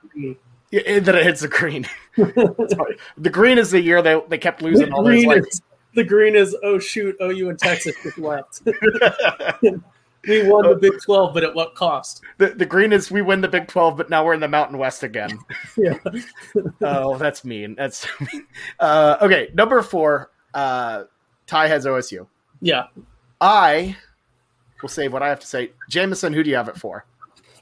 [0.72, 1.86] It, that it hits the green.
[2.16, 5.26] the green is the year they they kept losing the all those.
[5.26, 5.62] Like, is,
[5.94, 8.62] the green is oh shoot, OU and Texas just left.
[8.64, 12.22] we won the Big Twelve, but at what cost?
[12.38, 14.78] The the green is we win the Big Twelve, but now we're in the Mountain
[14.78, 15.38] West again.
[15.78, 15.98] yeah.
[16.82, 17.76] oh, that's mean.
[17.76, 18.48] That's mean.
[18.80, 19.50] Uh, okay.
[19.54, 20.32] Number four.
[20.54, 21.04] Uh,
[21.46, 22.26] Ty has OSU.
[22.62, 22.86] Yeah.
[23.42, 23.98] I
[24.82, 25.72] will save what I have to say.
[25.90, 27.06] Jameson, who do you have it for?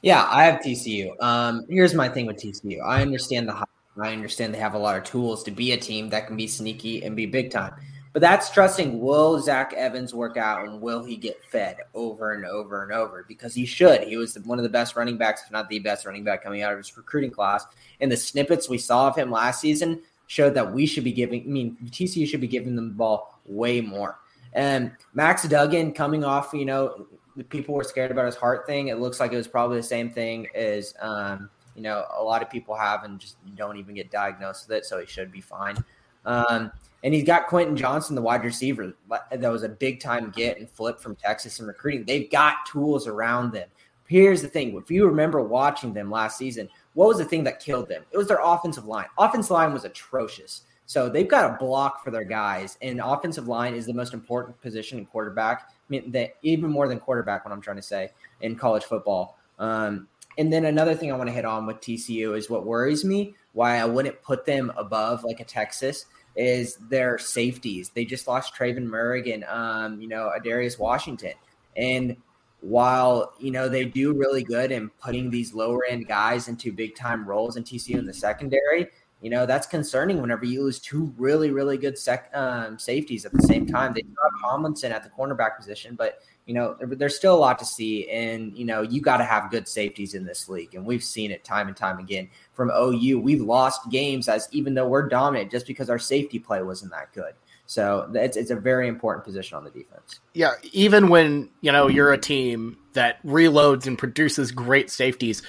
[0.02, 1.20] Yeah, I have TCU.
[1.20, 2.80] Um, here's my thing with TCU.
[2.84, 3.66] I understand the
[4.00, 6.46] I understand they have a lot of tools to be a team that can be
[6.46, 7.74] sneaky and be big time.
[8.12, 12.44] But that's trusting will Zach Evans work out and will he get fed over and
[12.44, 13.24] over and over?
[13.28, 14.02] Because he should.
[14.02, 16.62] He was one of the best running backs, if not the best running back coming
[16.62, 17.64] out of his recruiting class.
[18.00, 21.42] And the snippets we saw of him last season showed that we should be giving,
[21.42, 24.18] I mean, TCU should be giving them the ball way more.
[24.52, 27.06] And Max Duggan coming off, you know,
[27.48, 28.88] people were scared about his heart thing.
[28.88, 32.42] It looks like it was probably the same thing as, um, you know, a lot
[32.42, 34.84] of people have and just don't even get diagnosed with it.
[34.84, 35.76] So he should be fine.
[36.24, 36.72] Um,
[37.04, 40.68] and he's got Quentin Johnston, the wide receiver, that was a big time get and
[40.68, 42.04] flip from Texas in recruiting.
[42.04, 43.68] They've got tools around them.
[44.08, 47.60] Here's the thing: if you remember watching them last season, what was the thing that
[47.60, 48.04] killed them?
[48.10, 49.06] It was their offensive line.
[49.18, 50.62] Offensive line was atrocious.
[50.88, 54.58] So they've got a block for their guys, and offensive line is the most important
[54.62, 55.68] position in quarterback.
[55.68, 57.44] I mean, that even more than quarterback.
[57.44, 58.08] What I'm trying to say
[58.40, 59.36] in college football.
[59.58, 63.04] Um, and then another thing I want to hit on with TCU is what worries
[63.04, 63.34] me.
[63.52, 67.90] Why I wouldn't put them above like a Texas is their safeties.
[67.90, 71.34] They just lost Trevon Moehrig and um, you know Ar'Darius Washington,
[71.76, 72.16] and
[72.62, 76.96] while you know they do really good in putting these lower end guys into big
[76.96, 78.88] time roles in TCU in the secondary,
[79.20, 83.32] you know that's concerning whenever you lose two really really good sec, um, safeties at
[83.32, 83.92] the same time.
[83.94, 87.64] They have Tomlinson at the cornerback position, but you know, there's still a lot to
[87.66, 88.08] see.
[88.08, 90.74] And, you know, you got to have good safeties in this league.
[90.74, 93.20] And we've seen it time and time again from OU.
[93.20, 97.12] We've lost games as even though we're dominant just because our safety play wasn't that
[97.12, 97.34] good.
[97.66, 100.20] So it's, it's a very important position on the defense.
[100.32, 100.52] Yeah.
[100.72, 105.42] Even when, you know, you're a team that reloads and produces great safeties,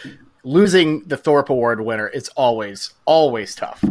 [0.44, 3.84] losing the Thorpe Award winner is always, always tough.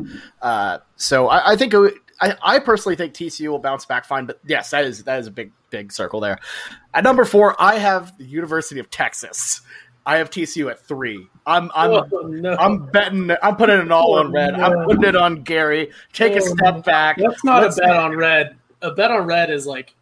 [0.42, 4.26] Uh, so I, I think it, I, I personally think TCU will bounce back fine,
[4.26, 6.38] but yes, that is that is a big big circle there.
[6.94, 9.60] At number four, I have the University of Texas.
[10.06, 11.28] I have TCU at three.
[11.46, 12.56] I'm I'm oh, no.
[12.56, 13.30] I'm betting.
[13.42, 14.56] I'm putting it all oh, on red.
[14.56, 14.64] No.
[14.64, 15.90] I'm putting it on Gary.
[16.12, 17.18] Take oh, a step back.
[17.18, 18.56] That's not Let's a bet on red.
[18.80, 19.94] A bet on red is like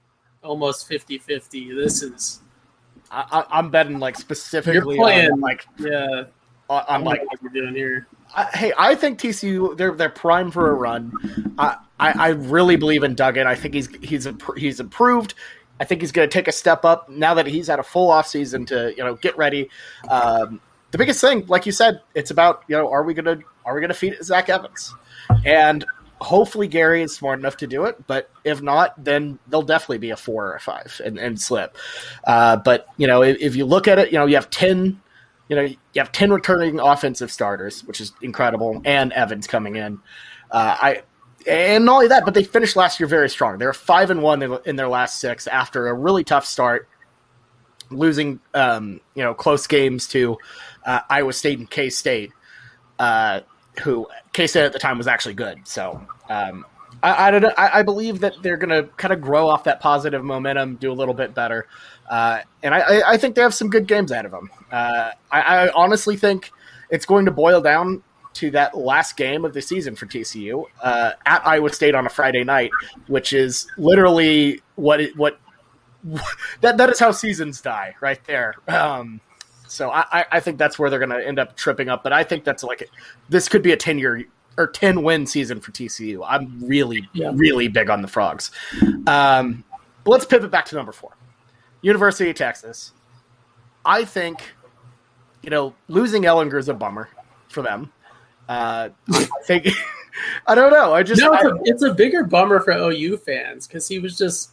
[0.45, 1.75] almost 50-50.
[1.75, 2.41] This is.
[3.11, 4.97] I, am betting like specifically.
[4.97, 6.25] You're playing on, like yeah.
[6.69, 8.07] I'm like what you're doing here.
[8.35, 11.13] I, hey, I think TCU they're they're prime for a run.
[11.59, 13.47] I, I, I really believe in Duggan.
[13.47, 15.35] I think he's he's he's improved.
[15.79, 18.11] I think he's going to take a step up now that he's had a full
[18.11, 19.71] off season to you know get ready.
[20.09, 23.45] Um, the biggest thing, like you said, it's about you know are we going to
[23.65, 24.95] are we going to feed Zach Evans,
[25.45, 25.85] and
[26.21, 28.07] hopefully Gary is smart enough to do it.
[28.07, 31.77] But if not, then they'll definitely be a four or a five and, and slip.
[32.25, 35.01] Uh, but you know if, if you look at it, you know you have ten
[35.49, 40.01] you know, you have 10 returning offensive starters, which is incredible, and Evans coming in.
[40.51, 41.03] Uh, I
[41.47, 43.59] and not only that, but they finished last year very strong.
[43.59, 46.89] They were five and one in their last six after a really tough start.
[47.91, 50.37] losing um, you know close games to
[50.85, 52.33] uh, Iowa State and K State,
[52.99, 53.41] uh,
[53.83, 55.61] who K State at the time was actually good.
[55.69, 56.67] So um,
[57.03, 57.53] I, I, don't know.
[57.57, 60.91] I, I believe that they're going to kind of grow off that positive momentum, do
[60.91, 61.67] a little bit better,
[62.09, 64.51] uh, and I, I, think they have some good games ahead of them.
[64.71, 66.53] Uh, I, honestly think
[66.91, 68.03] it's going to boil down
[68.35, 72.11] to that last game of the season for TCU uh, at Iowa State on a
[72.11, 72.71] Friday night,
[73.07, 75.39] which is literally what it, what
[76.61, 78.55] that that is how seasons die right there.
[78.69, 79.21] Um,
[79.69, 82.03] so I, I think that's where they're going to end up tripping up.
[82.03, 82.89] But I think that's like
[83.29, 84.25] this could be a ten year
[84.59, 86.25] or ten win season for TCU.
[86.27, 87.33] I'm really yeah.
[87.35, 88.51] really big on the frogs.
[89.07, 89.65] Um,
[90.05, 91.17] but let's pivot back to number four,
[91.83, 92.93] University of Texas.
[93.85, 94.43] I think
[95.43, 97.09] you know losing Ehlinger is a bummer
[97.49, 97.93] for them.
[98.49, 99.69] Uh, I think
[100.47, 100.95] I don't know.
[100.95, 103.99] I just no, it's, I, a, it's a bigger bummer for OU fans because he
[103.99, 104.51] was just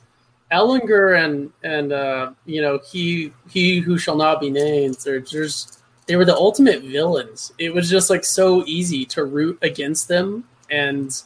[0.51, 4.97] Ehlinger and and uh, you know he he who shall not be named.
[5.03, 7.53] They're just they were the ultimate villains.
[7.57, 11.21] It was just like so easy to root against them, and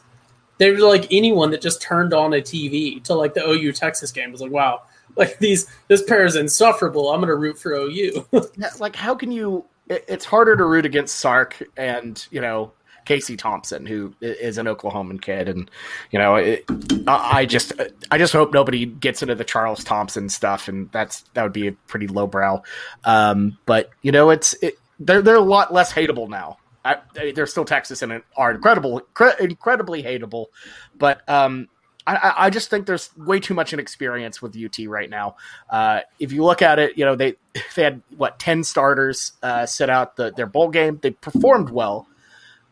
[0.58, 4.12] they were like anyone that just turned on a TV to like the OU Texas
[4.12, 4.82] game was like, wow,
[5.16, 7.10] like these this pair is insufferable.
[7.10, 8.26] I'm gonna root for OU.
[8.78, 9.64] like how can you?
[9.88, 12.72] It's harder to root against Sark and you know
[13.08, 15.70] Casey Thompson, who is an Oklahoman kid, and
[16.10, 16.66] you know, it,
[17.06, 17.72] I just
[18.10, 21.68] I just hope nobody gets into the Charles Thompson stuff, and that's that would be
[21.68, 22.62] a pretty lowbrow.
[23.04, 26.58] Um, but you know, it's it, they're they're a lot less hateable now.
[26.84, 26.98] I,
[27.34, 29.00] they're still Texas and are incredible,
[29.40, 30.46] incredibly hateable,
[30.94, 31.68] but um,
[32.06, 35.36] I, I, just think there's way too much inexperience with UT right now.
[35.68, 37.36] Uh, if you look at it, you know they
[37.74, 40.98] they had what ten starters uh, sit out the, their bowl game.
[41.00, 42.06] They performed well,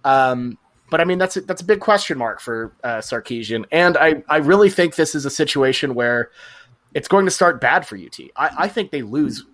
[0.07, 0.57] um,
[0.89, 4.23] but I mean, that's a, that's a big question mark for uh, Sarkisian, and I
[4.29, 6.31] I really think this is a situation where
[6.95, 8.19] it's going to start bad for UT.
[8.37, 9.45] I, I think they lose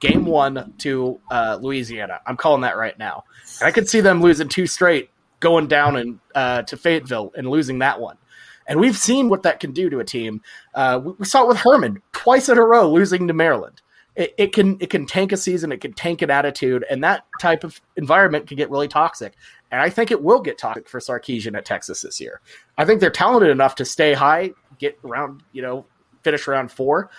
[0.00, 2.20] game one to uh, Louisiana.
[2.26, 3.24] I'm calling that right now,
[3.60, 5.08] and I could see them losing two straight,
[5.40, 8.18] going down and uh, to Fayetteville and losing that one.
[8.66, 10.42] And we've seen what that can do to a team.
[10.74, 13.80] Uh, we, we, saw it with Herman twice in a row, losing to Maryland.
[14.16, 17.24] It, it, can it can tank a season, it can tank an attitude, and that
[17.40, 19.34] type of environment can get really toxic.
[19.74, 22.40] And I think it will get toxic for Sarkisian at Texas this year.
[22.78, 25.84] I think they're talented enough to stay high, get around, you know,
[26.22, 27.10] finish around four.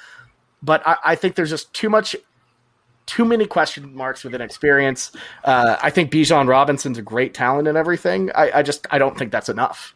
[0.64, 2.16] But I, I think there's just too much,
[3.08, 5.12] too many question marks with an experience.
[5.44, 8.32] Uh, I think Bijan Robinson's a great talent and everything.
[8.34, 9.94] I, I just I don't think that's enough.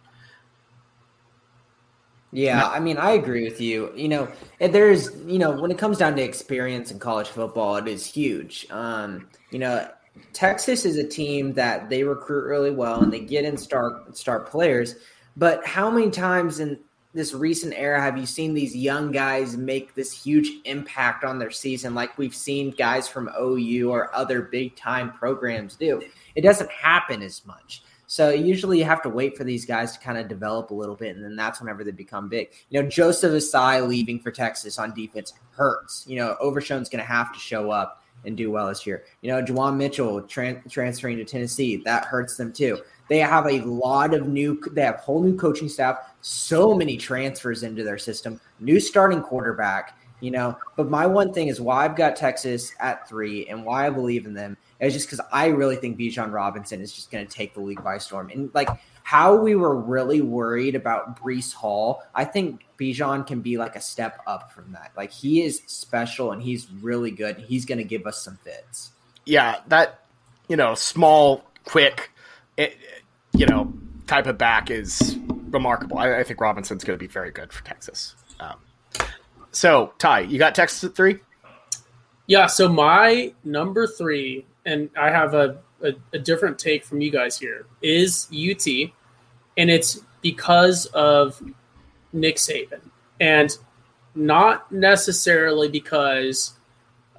[2.33, 3.93] Yeah, I mean, I agree with you.
[3.95, 4.27] You know,
[4.59, 8.67] there's, you know, when it comes down to experience in college football, it is huge.
[8.69, 9.89] Um, you know,
[10.33, 14.39] Texas is a team that they recruit really well and they get in star star
[14.39, 14.95] players.
[15.35, 16.79] But how many times in
[17.13, 21.49] this recent era have you seen these young guys make this huge impact on their
[21.49, 26.01] season like we've seen guys from OU or other big time programs do?
[26.35, 27.83] It doesn't happen as much.
[28.05, 30.95] So usually you have to wait for these guys to kind of develop a little
[30.95, 32.49] bit, and then that's whenever they become big.
[32.69, 36.05] You know, Joseph Ossai leaving for Texas on defense hurts.
[36.07, 39.03] You know, Overshown's going to have to show up and do well this year.
[39.21, 42.79] You know, Juwan Mitchell tran- transferring to Tennessee, that hurts them too.
[43.07, 47.63] They have a lot of new, they have whole new coaching staff, so many transfers
[47.63, 50.57] into their system, new starting quarterback, you know.
[50.75, 54.25] But my one thing is why I've got Texas at three and why I believe
[54.25, 57.53] in them is just because I really think Bijan Robinson is just going to take
[57.53, 58.29] the league by storm.
[58.29, 58.69] And like
[59.09, 63.81] how we were really worried about Breece Hall, I think Bijan can be like a
[63.81, 64.91] step up from that.
[64.95, 67.39] Like he is special and he's really good.
[67.39, 68.91] He's going to give us some fits.
[69.25, 70.01] Yeah, that
[70.47, 72.11] you know, small, quick,
[72.55, 72.77] it,
[73.33, 73.73] you know,
[74.05, 75.17] type of back is
[75.49, 75.97] remarkable.
[75.97, 78.15] I, I think Robinson's going to be very good for Texas.
[78.39, 78.57] Um,
[79.49, 81.17] so, Ty, you got Texas at three?
[82.27, 82.45] Yeah.
[82.45, 87.39] So my number three, and I have a, a, a different take from you guys
[87.39, 88.91] here, is UT,
[89.59, 91.43] and it's because of
[92.13, 92.79] Nick Saban,
[93.19, 93.55] and
[94.15, 96.53] not necessarily because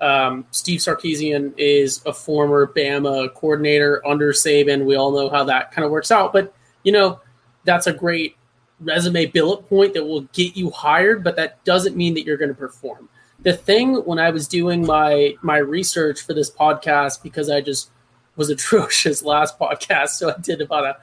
[0.00, 4.86] um, Steve Sarkisian is a former Bama coordinator under Saban.
[4.86, 7.20] We all know how that kind of works out, but you know
[7.64, 8.36] that's a great
[8.80, 12.48] resume bullet point that will get you hired, but that doesn't mean that you're going
[12.48, 13.10] to perform.
[13.40, 17.90] The thing when I was doing my my research for this podcast because I just
[18.36, 20.96] was atrocious last podcast, so I did about a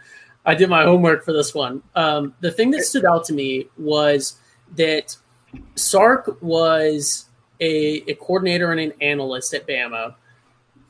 [0.47, 1.83] I did my homework for this one.
[1.93, 4.37] Um, the thing that stood out to me was
[4.77, 5.17] that
[5.75, 7.25] Sark was
[7.59, 10.15] a, a coordinator and an analyst at Bama,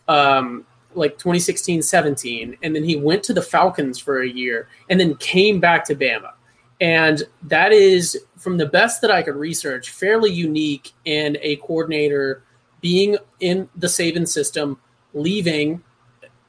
[0.08, 2.58] um, like 2016 17.
[2.62, 5.96] And then he went to the Falcons for a year and then came back to
[5.96, 6.34] Bama.
[6.80, 12.44] And that is, from the best that I could research, fairly unique in a coordinator
[12.80, 14.80] being in the Saban system,
[15.16, 15.82] leaving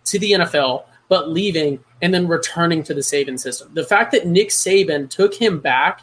[0.05, 3.71] to the NFL, but leaving and then returning to the Saban system.
[3.75, 6.03] The fact that Nick Saban took him back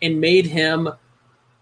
[0.00, 0.88] and made him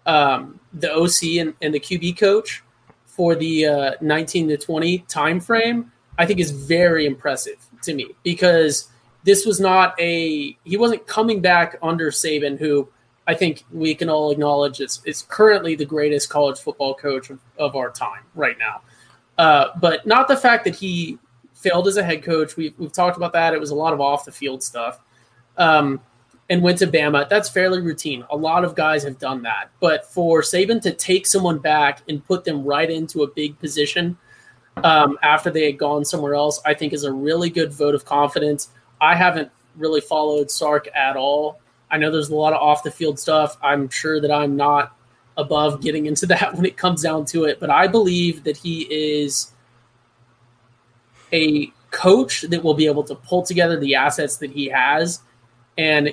[0.05, 2.63] um, the OC and, and, the QB coach
[3.05, 8.15] for the uh, 19 to 20 time frame, I think is very impressive to me
[8.23, 8.89] because
[9.23, 12.89] this was not a he wasn't coming back under Saban, who
[13.27, 17.39] I think we can all acknowledge is, is currently the greatest college football coach of,
[17.57, 18.81] of our time right now.
[19.37, 21.19] Uh, but not the fact that he
[21.61, 22.57] failed as a head coach.
[22.57, 23.53] We've, we've talked about that.
[23.53, 24.99] It was a lot of off the field stuff.
[25.57, 26.01] Um,
[26.49, 27.29] and went to Bama.
[27.29, 28.25] That's fairly routine.
[28.29, 29.69] A lot of guys have done that.
[29.79, 34.17] But for Saban to take someone back and put them right into a big position
[34.83, 38.03] um, after they had gone somewhere else, I think is a really good vote of
[38.03, 38.69] confidence.
[38.99, 41.61] I haven't really followed Sark at all.
[41.89, 43.55] I know there's a lot of off the field stuff.
[43.61, 44.93] I'm sure that I'm not
[45.37, 48.81] above getting into that when it comes down to it, but I believe that he
[48.89, 49.51] is
[51.33, 55.21] a coach that will be able to pull together the assets that he has
[55.77, 56.11] and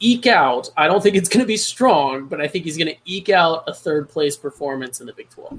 [0.00, 0.70] eke out.
[0.76, 3.28] I don't think it's going to be strong, but I think he's going to eke
[3.28, 5.58] out a third place performance in the Big 12.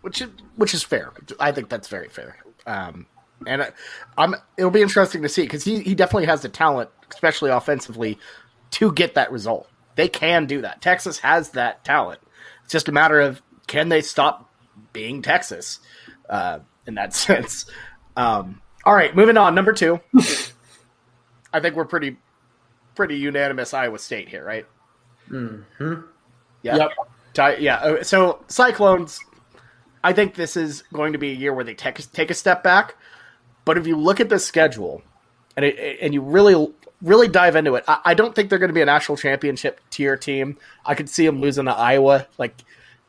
[0.00, 1.12] Which is, which is fair.
[1.38, 2.36] I think that's very fair.
[2.66, 3.06] Um,
[3.46, 3.72] and I,
[4.18, 8.18] am it'll be interesting to see because he, he definitely has the talent, especially offensively,
[8.72, 9.68] to get that result.
[9.96, 10.80] They can do that.
[10.80, 12.20] Texas has that talent.
[12.64, 14.50] It's just a matter of can they stop
[14.92, 15.80] being Texas
[16.28, 17.66] uh, in that sense.
[18.16, 19.54] Um, all right, moving on.
[19.54, 20.00] Number two.
[21.52, 22.16] I think we're pretty
[22.94, 24.66] pretty unanimous Iowa State here, right?
[25.28, 25.60] Hmm.
[26.62, 26.88] Yeah.
[27.34, 27.60] Yep.
[27.60, 27.76] Yeah.
[27.76, 29.20] Uh, so Cyclones.
[30.04, 32.64] I think this is going to be a year where they take take a step
[32.64, 32.96] back,
[33.64, 35.02] but if you look at the schedule,
[35.56, 38.70] and it, and you really really dive into it, I, I don't think they're going
[38.70, 40.56] to be a national championship tier team.
[40.84, 42.62] I could see them losing to Iowa like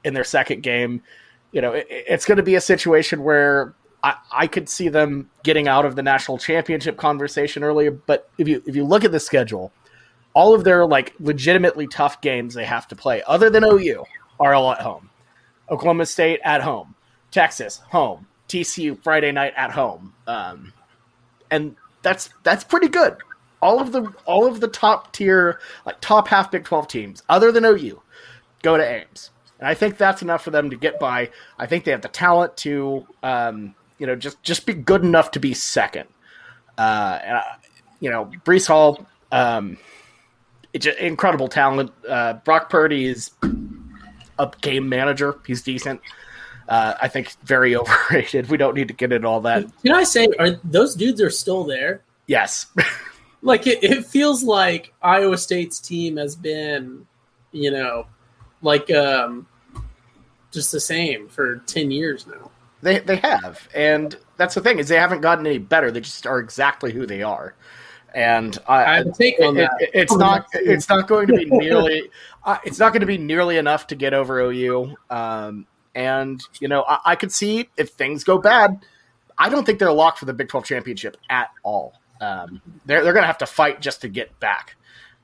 [0.03, 1.01] in their second game.
[1.51, 3.73] You know, it, it's going to be a situation where
[4.03, 7.91] I, I could see them getting out of the national championship conversation earlier.
[7.91, 9.71] But if you if you look at the schedule,
[10.33, 14.03] all of their like legitimately tough games they have to play, other than OU,
[14.39, 15.09] are all at home.
[15.69, 16.95] Oklahoma State at home,
[17.31, 20.73] Texas home, TCU Friday night at home, um,
[21.49, 23.15] and that's that's pretty good.
[23.61, 27.51] All of the all of the top tier like top half Big Twelve teams, other
[27.53, 28.01] than OU,
[28.61, 31.29] go to Ames, and I think that's enough for them to get by.
[31.57, 35.31] I think they have the talent to um, you know, just just be good enough
[35.31, 36.07] to be second.
[36.77, 37.41] Uh, and, uh,
[37.99, 39.77] you know, Breece Hall, um,
[40.73, 41.91] it's incredible talent.
[42.07, 43.31] Uh, Brock Purdy is
[44.39, 45.39] a game manager.
[45.45, 46.01] He's decent.
[46.67, 48.49] Uh, I think very overrated.
[48.49, 49.65] We don't need to get into all that.
[49.83, 52.01] Can I say, are those dudes are still there?
[52.27, 52.65] Yes.
[53.41, 57.05] like it, it feels like Iowa State's team has been,
[57.51, 58.07] you know,
[58.61, 59.45] like um,
[60.51, 62.49] just the same for ten years now.
[62.83, 65.89] They they have, and that's the thing is they haven't gotten any better.
[65.89, 67.55] They just are exactly who they are.
[68.13, 69.71] And I, I take on it, that.
[69.79, 72.09] It, it's not it's not going to be nearly
[72.43, 74.95] uh, it's not going to be nearly enough to get over OU.
[75.09, 75.65] Um,
[75.95, 78.85] and you know I, I, could see if things go bad.
[79.37, 81.93] I don't think they're locked for the Big Twelve championship at all.
[82.19, 84.75] Um, they're they're going to have to fight just to get back.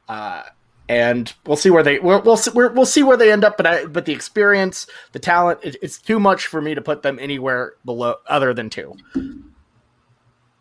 [0.08, 0.44] Uh,
[0.90, 3.56] and we'll see where they we'll we'll see, we'll see where they end up.
[3.56, 7.04] But I, but the experience, the talent, it, it's too much for me to put
[7.04, 8.98] them anywhere below other than two.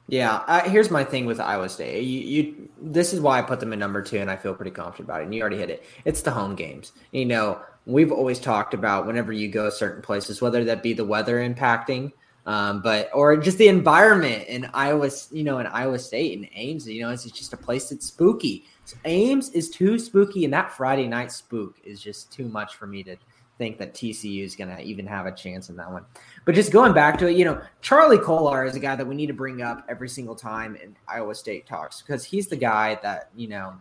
[0.06, 2.02] Yeah, uh, here's my thing with Iowa State.
[2.02, 4.70] You, you, this is why I put them in number two, and I feel pretty
[4.70, 5.24] confident about it.
[5.24, 5.84] And you already hit it.
[6.06, 6.92] It's the home games.
[7.12, 11.04] You know, we've always talked about whenever you go certain places, whether that be the
[11.04, 12.12] weather impacting,
[12.46, 16.88] um, but or just the environment in Iowa, you know, in Iowa State and Ames.
[16.88, 18.64] You know, it's just a place that's spooky.
[19.04, 23.02] Ames is too spooky, and that Friday night spook is just too much for me
[23.04, 23.16] to
[23.58, 26.04] think that TCU is going to even have a chance in that one.
[26.44, 29.14] But just going back to it, you know, Charlie Kolar is a guy that we
[29.14, 32.98] need to bring up every single time in Iowa State talks because he's the guy
[33.02, 33.74] that you know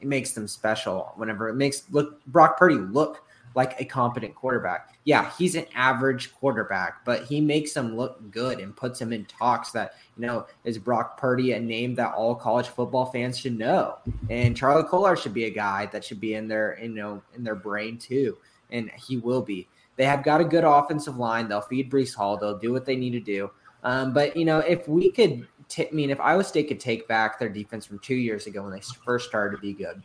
[0.00, 1.12] it makes them special.
[1.16, 4.91] Whenever it makes look Brock Purdy look like a competent quarterback.
[5.04, 9.24] Yeah, he's an average quarterback, but he makes him look good and puts him in
[9.24, 13.58] talks that, you know, is Brock Purdy a name that all college football fans should
[13.58, 13.98] know.
[14.30, 17.42] And Charlie Kolar should be a guy that should be in their, you know, in
[17.42, 18.38] their brain too.
[18.70, 19.68] And he will be.
[19.96, 21.48] They have got a good offensive line.
[21.48, 22.36] They'll feed Breece Hall.
[22.36, 23.50] They'll do what they need to do.
[23.82, 27.08] Um, but you know, if we could, t- I mean, if Iowa State could take
[27.08, 30.02] back their defense from two years ago when they first started to be good,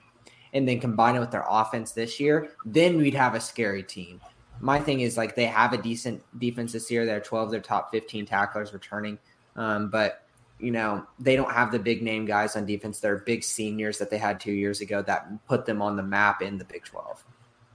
[0.53, 4.19] and then combine it with their offense this year, then we'd have a scary team.
[4.59, 7.05] My thing is like they have a decent defense this year.
[7.05, 9.19] They're 12 their top 15 tacklers returning.
[9.55, 10.23] Um, but
[10.59, 12.99] you know, they don't have the big name guys on defense.
[12.99, 16.41] They're big seniors that they had two years ago that put them on the map
[16.41, 17.23] in the Big 12.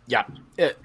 [0.09, 0.25] Yeah,
[0.59, 0.79] it,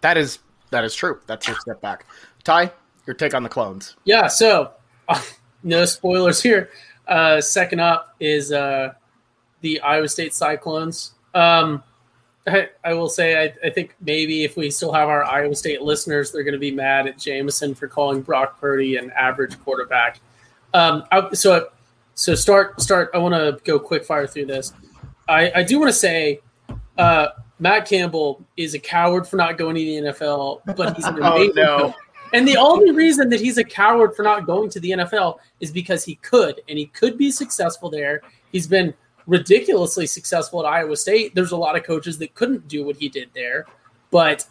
[0.00, 0.38] that is
[0.70, 1.20] That is true.
[1.26, 2.06] That's your step back.
[2.42, 2.72] Ty,
[3.06, 3.96] your take on the clones.
[4.04, 4.72] Yeah, so
[5.08, 5.20] uh,
[5.62, 6.70] no spoilers here.
[7.06, 8.94] Uh, second up is uh,
[9.60, 11.12] the Iowa State Cyclones.
[11.34, 11.82] Um,
[12.46, 15.82] I, I, will say, I, I, think maybe if we still have our Iowa State
[15.82, 20.18] listeners, they're going to be mad at Jameson for calling Brock Purdy an average quarterback.
[20.74, 21.68] Um, I, so,
[22.14, 23.10] so start, start.
[23.14, 24.72] I want to go quick fire through this.
[25.28, 26.40] I, I do want to say,
[26.98, 27.28] uh,
[27.60, 31.36] Matt Campbell is a coward for not going to the NFL, but he's an oh,
[31.36, 31.58] amazing.
[31.58, 31.94] oh, no.
[32.32, 35.70] And the only reason that he's a coward for not going to the NFL is
[35.70, 38.22] because he could, and he could be successful there.
[38.50, 38.94] He's been
[39.26, 41.34] ridiculously successful at Iowa State.
[41.34, 43.66] There's a lot of coaches that couldn't do what he did there.
[44.10, 44.46] But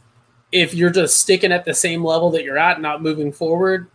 [0.52, 3.90] if you're just sticking at the same level that you're at, not moving forward,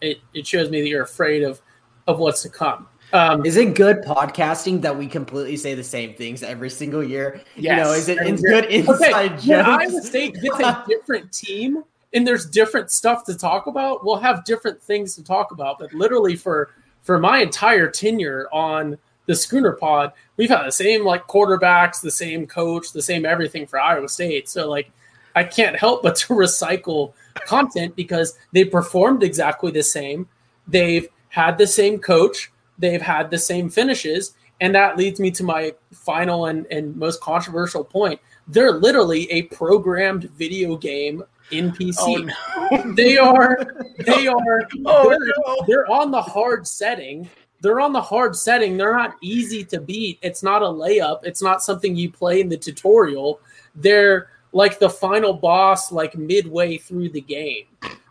[0.00, 1.60] it, it shows me that you're afraid of
[2.06, 2.88] of what's to come.
[3.12, 7.40] Um, is it good podcasting that we completely say the same things every single year?
[7.56, 7.78] Yes.
[7.78, 9.46] You know, is it it's good inside okay.
[9.46, 9.68] jokes?
[9.68, 14.04] Iowa State gets a different team and there's different stuff to talk about.
[14.04, 16.70] We'll have different things to talk about, but literally for
[17.02, 22.10] for my entire tenure on the Schooner Pod, we've had the same like quarterbacks, the
[22.10, 24.48] same coach, the same everything for Iowa State.
[24.48, 24.90] So like,
[25.34, 27.12] I can't help but to recycle
[27.46, 30.28] content because they performed exactly the same.
[30.66, 34.34] They've had the same coach they've had the same finishes.
[34.60, 38.20] And that leads me to my final and, and most controversial point.
[38.48, 41.94] They're literally a programmed video game NPC.
[42.00, 42.94] Oh, no.
[42.94, 43.58] They are
[43.98, 45.56] they are oh, they're, no.
[45.66, 47.28] they're on the hard setting.
[47.60, 48.76] They're on the hard setting.
[48.76, 50.18] They're not easy to beat.
[50.22, 51.20] It's not a layup.
[51.24, 53.40] It's not something you play in the tutorial.
[53.74, 57.66] They're like the final boss like midway through the game.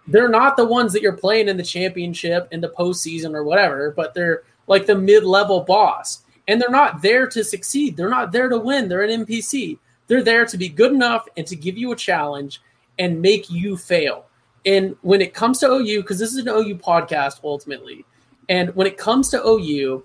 [0.07, 3.91] They're not the ones that you're playing in the championship in the postseason or whatever,
[3.91, 6.23] but they're like the mid-level boss.
[6.47, 7.97] And they're not there to succeed.
[7.97, 8.87] They're not there to win.
[8.87, 9.79] They're an NPC.
[10.07, 12.61] They're there to be good enough and to give you a challenge
[12.99, 14.25] and make you fail.
[14.65, 18.05] And when it comes to OU, because this is an OU podcast ultimately,
[18.49, 20.03] and when it comes to OU,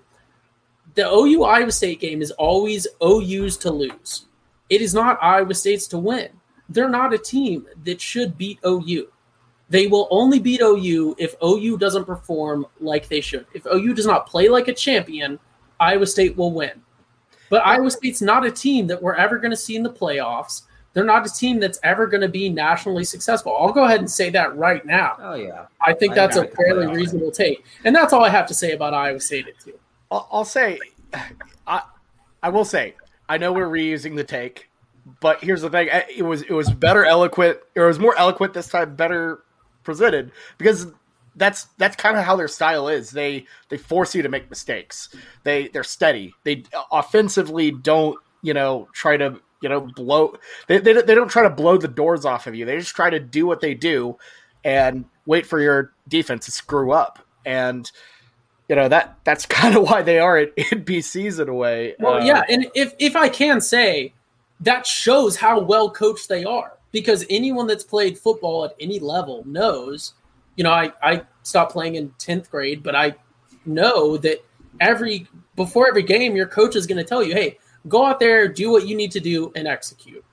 [0.95, 4.25] the OU Iowa State game is always OU's to lose.
[4.69, 6.29] It is not Iowa State's to win.
[6.69, 9.07] They're not a team that should beat OU.
[9.69, 13.45] They will only beat OU if OU doesn't perform like they should.
[13.53, 15.39] If OU does not play like a champion,
[15.79, 16.81] Iowa State will win.
[17.49, 20.63] But Iowa State's not a team that we're ever going to see in the playoffs.
[20.93, 23.55] They're not a team that's ever going to be nationally successful.
[23.57, 25.15] I'll go ahead and say that right now.
[25.19, 28.53] Oh yeah, I think that's a fairly reasonable take, and that's all I have to
[28.53, 29.47] say about Iowa State.
[29.63, 29.79] Too.
[30.09, 30.79] I'll, I'll say,
[31.65, 31.81] I
[32.43, 32.95] I will say,
[33.29, 34.69] I know we're reusing the take,
[35.21, 37.59] but here's the thing: it was it was better eloquent.
[37.77, 39.43] Or it was more eloquent this time, better
[39.83, 40.87] presented because
[41.35, 43.11] that's that's kind of how their style is.
[43.11, 45.09] They they force you to make mistakes.
[45.43, 46.33] They they're steady.
[46.43, 50.35] They offensively don't you know try to you know blow.
[50.67, 52.65] They they, they don't try to blow the doors off of you.
[52.65, 54.17] They just try to do what they do
[54.63, 57.19] and wait for your defense to screw up.
[57.45, 57.89] And
[58.67, 61.95] you know that that's kind of why they are at NPCs in a way.
[61.99, 64.13] Well, uh, yeah, and if if I can say
[64.61, 69.43] that shows how well coached they are because anyone that's played football at any level
[69.45, 70.13] knows,
[70.55, 73.15] you know, I, I stopped playing in 10th grade, but I
[73.65, 74.43] know that
[74.79, 77.57] every before every game, your coach is going to tell you, hey,
[77.87, 80.23] go out there, do what you need to do, and execute.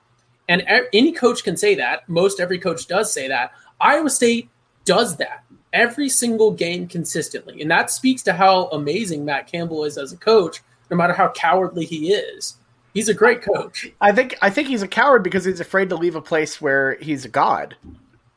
[0.47, 2.09] And any coach can say that.
[2.09, 3.51] Most every coach does say that.
[3.79, 4.49] Iowa State
[4.83, 5.43] does that
[5.73, 7.61] every single game consistently.
[7.61, 11.29] And that speaks to how amazing Matt Campbell is as a coach, no matter how
[11.29, 12.57] cowardly he is.
[12.93, 13.87] He's a great coach.
[14.01, 16.95] I think I think he's a coward because he's afraid to leave a place where
[16.95, 17.75] he's a god.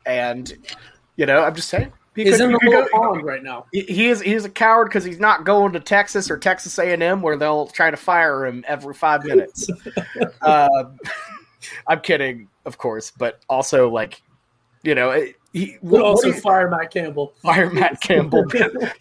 [0.05, 0.53] And
[1.15, 1.91] you know, I'm just saying.
[2.15, 3.65] He could, in the go, pond right now.
[3.71, 7.35] He is he's a coward because he's not going to Texas or Texas A&M where
[7.35, 9.67] they'll try to fire him every five minutes.
[10.41, 10.83] uh,
[11.87, 14.21] I'm kidding, of course, but also like,
[14.83, 17.33] you know, he will also fire Matt Campbell.
[17.41, 18.45] Fire Matt Campbell.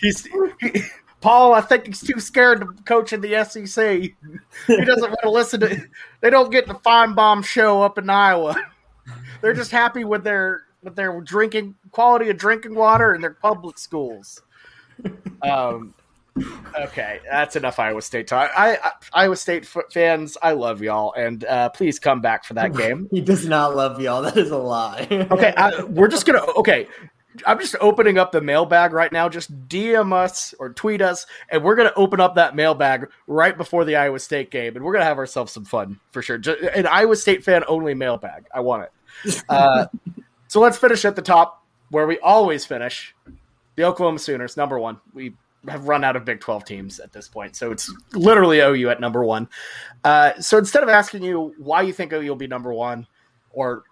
[0.01, 0.27] he's
[0.61, 0.83] he,
[1.21, 4.01] Paul, I think he's too scared to coach in the SEC.
[4.01, 4.15] He
[4.85, 5.83] doesn't want to listen to.
[6.21, 8.57] They don't get the fine bomb show up in Iowa.
[9.41, 13.79] They're just happy with their with their drinking quality of drinking water in their public
[13.79, 14.43] schools.
[15.43, 15.95] Um,
[16.79, 18.51] okay, that's enough Iowa State talk.
[18.57, 22.55] I, I Iowa State f- fans, I love y'all, and uh, please come back for
[22.55, 23.09] that game.
[23.11, 24.23] he does not love y'all.
[24.23, 25.07] That is a lie.
[25.31, 26.45] okay, I, we're just gonna.
[26.57, 26.89] Okay,
[27.47, 29.29] I'm just opening up the mailbag right now.
[29.29, 33.85] Just DM us or tweet us, and we're gonna open up that mailbag right before
[33.85, 36.39] the Iowa State game, and we're gonna have ourselves some fun for sure.
[36.39, 38.47] Just, an Iowa State fan only mailbag.
[38.55, 38.93] I want it.
[39.49, 39.87] Uh,
[40.53, 43.15] so let's finish at the top where we always finish.
[43.77, 45.01] The Oklahoma Sooners, number one.
[45.15, 45.33] We
[45.67, 49.01] have run out of Big 12 teams at this point, so it's literally OU at
[49.01, 49.49] number one.
[50.05, 53.07] Uh, so instead of asking you why you think OU will be number one,
[53.53, 53.85] or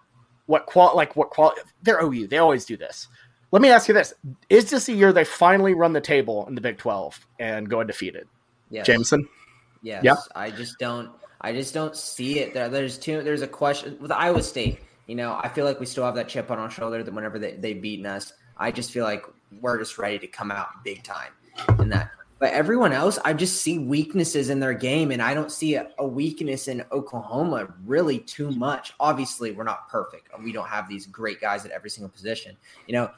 [0.45, 2.27] what qual like what qual they're OU.
[2.27, 3.07] They always do this.
[3.51, 4.13] Let me ask you this:
[4.47, 7.79] Is this a year they finally run the table in the Big Twelve and go
[7.79, 8.27] undefeated?
[8.69, 8.85] Yes.
[8.85, 9.27] Jameson.
[9.81, 10.03] Yes.
[10.03, 10.17] Yep.
[10.35, 11.09] I just don't.
[11.41, 12.53] I just don't see it.
[12.53, 13.23] There, there's two.
[13.23, 14.79] There's a question with Iowa State.
[15.07, 17.39] You know, I feel like we still have that chip on our shoulder that whenever
[17.39, 19.25] they they beaten us, I just feel like
[19.59, 21.31] we're just ready to come out big time
[21.79, 22.11] in that.
[22.39, 25.89] But everyone else, I just see weaknesses in their game, and I don't see a,
[25.99, 28.93] a weakness in Oklahoma really too much.
[28.99, 30.27] Obviously, we're not perfect.
[30.43, 32.57] We don't have these great guys at every single position.
[32.87, 33.11] You know,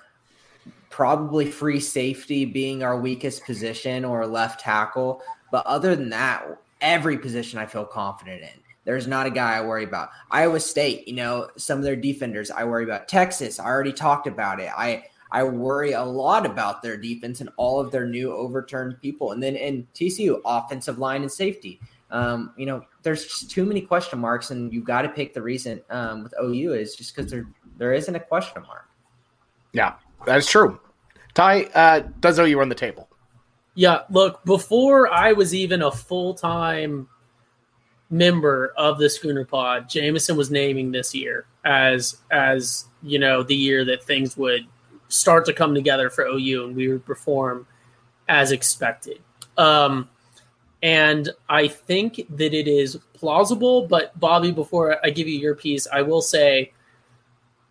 [0.90, 5.22] probably free safety being our weakest position or left tackle.
[5.52, 6.46] But other than that,
[6.82, 8.63] every position I feel confident in.
[8.86, 10.10] There's not a guy I worry about.
[10.30, 13.08] Iowa State, you know, some of their defenders I worry about.
[13.08, 14.70] Texas, I already talked about it.
[14.76, 19.32] I I worry a lot about their defense and all of their new overturned people.
[19.32, 21.80] And then in TCU, offensive line and safety.
[22.12, 25.42] Um, you know, there's just too many question marks, and you got to pick the
[25.42, 28.88] reason um, with OU is just because there there isn't a question mark.
[29.72, 30.80] Yeah, that's true.
[31.34, 33.10] Ty, uh, does OU run the table?
[33.74, 37.08] Yeah, look, before I was even a full time
[38.14, 43.56] member of the Schooner Pod, Jameson was naming this year as as you know the
[43.56, 44.66] year that things would
[45.10, 47.68] start to come together for OU and we would perform
[48.30, 49.20] as expected.
[49.58, 50.10] Um,
[50.82, 53.88] and I think that it is plausible.
[53.88, 56.72] But Bobby, before I give you your piece, I will say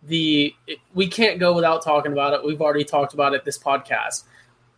[0.03, 0.53] the
[0.93, 2.45] we can't go without talking about it.
[2.45, 4.23] We've already talked about it this podcast.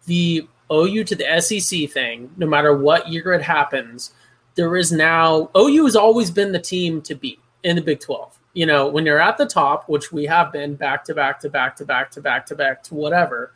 [0.06, 4.14] The OU to the SEC thing, no matter what year it happens,
[4.56, 8.40] there is now OU has always been the team to beat in the Big 12.
[8.54, 11.50] You know, when you're at the top, which we have been back to back to
[11.50, 13.52] back to back to back to back to whatever,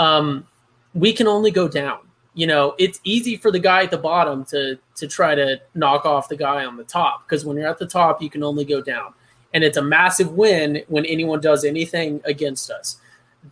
[0.00, 0.46] um,
[0.94, 2.00] we can only go down.
[2.34, 6.06] You know, it's easy for the guy at the bottom to to try to knock
[6.06, 8.64] off the guy on the top because when you're at the top, you can only
[8.64, 9.14] go down,
[9.54, 12.96] and it's a massive win when anyone does anything against us.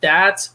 [0.00, 0.48] That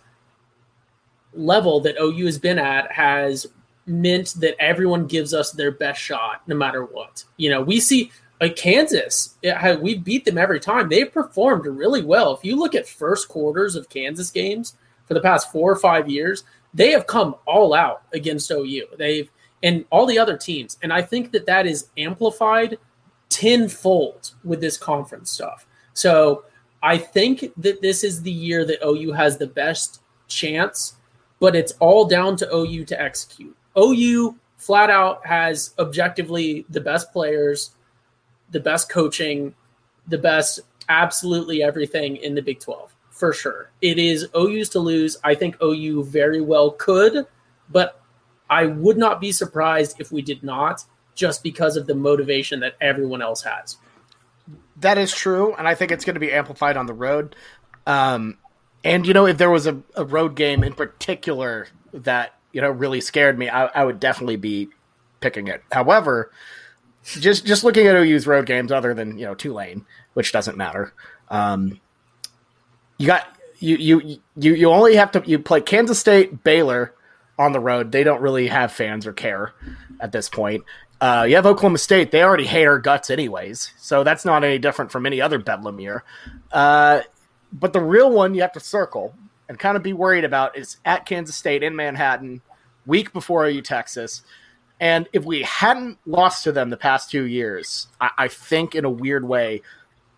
[1.33, 3.47] level that OU has been at has
[3.85, 7.23] meant that everyone gives us their best shot no matter what.
[7.37, 8.11] You know, we see
[8.41, 10.89] like Kansas, it, we beat them every time.
[10.89, 12.33] They've performed really well.
[12.35, 14.75] If you look at first quarters of Kansas games
[15.07, 18.87] for the past four or five years, they have come all out against OU.
[18.97, 19.29] They've
[19.63, 22.77] and all the other teams, and I think that that is amplified
[23.29, 25.65] tenfold with this conference stuff.
[25.93, 26.43] So
[26.83, 30.95] I think that this is the year that OU has the best chance,
[31.39, 33.55] but it's all down to OU to execute.
[33.77, 37.71] OU flat out has objectively the best players
[38.51, 39.53] the best coaching,
[40.07, 43.71] the best absolutely everything in the Big 12 for sure.
[43.81, 45.17] It is OU's to lose.
[45.23, 47.25] I think OU very well could,
[47.69, 48.01] but
[48.49, 50.83] I would not be surprised if we did not
[51.15, 53.77] just because of the motivation that everyone else has.
[54.77, 57.35] That is true, and I think it's going to be amplified on the road.
[57.87, 58.37] Um,
[58.83, 62.71] and you know, if there was a, a, road game in particular that you know
[62.71, 64.69] really scared me, I, I would definitely be
[65.19, 65.61] picking it.
[65.73, 66.31] However,
[67.03, 70.93] just just looking at OU's road games, other than you know Tulane, which doesn't matter.
[71.29, 71.81] Um,
[72.97, 73.27] you got
[73.59, 76.93] you you you you only have to you play Kansas State, Baylor
[77.37, 77.91] on the road.
[77.91, 79.51] They don't really have fans or care
[79.99, 80.63] at this point.
[81.01, 82.11] Uh, you have Oklahoma State.
[82.11, 85.81] They already hate our guts anyways, so that's not any different from any other Bedlam
[85.81, 86.05] year.
[86.53, 87.01] Uh,
[87.51, 89.13] but the real one you have to circle
[89.47, 92.41] and kind of be worried about is at Kansas State in Manhattan,
[92.85, 94.21] week before OU Texas.
[94.79, 98.85] And if we hadn't lost to them the past two years, I, I think in
[98.85, 99.61] a weird way,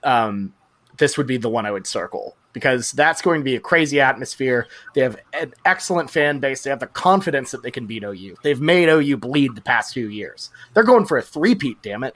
[0.04, 0.54] um,
[0.98, 4.02] this would be the one I would circle because that's going to be a crazy
[4.02, 4.68] atmosphere.
[4.96, 6.64] They have an excellent fan base.
[6.64, 8.38] They have the confidence that they can beat OU.
[8.42, 10.50] They've made OU bleed the past few years.
[10.74, 12.16] They're going for a three-peat, damn it.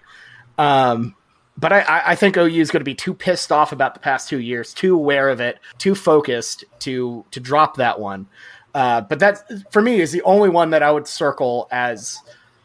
[0.57, 1.15] Um,
[1.57, 4.29] but I, I, think OU is going to be too pissed off about the past
[4.29, 8.27] two years, too aware of it, too focused to to drop that one.
[8.73, 12.19] Uh, but that for me is the only one that I would circle as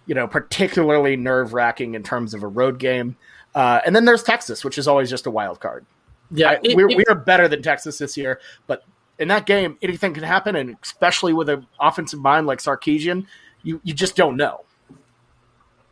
[0.07, 3.16] you know particularly nerve wracking in terms of a road game.
[3.55, 5.84] Uh, and then there's Texas, which is always just a wild card.
[6.30, 8.84] Yeah, I, it, we're, it, we are better than Texas this year, but
[9.18, 13.26] in that game, anything can happen, and especially with an offensive mind like Sarkisian,
[13.62, 14.64] you you just don't know.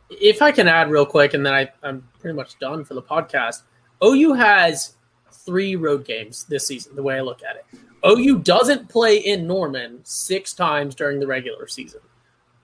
[0.09, 3.01] If I can add real quick, and then I, I'm pretty much done for the
[3.01, 3.63] podcast.
[4.03, 4.95] OU has
[5.31, 6.95] three road games this season.
[6.95, 7.65] The way I look at it,
[8.05, 12.01] OU doesn't play in Norman six times during the regular season.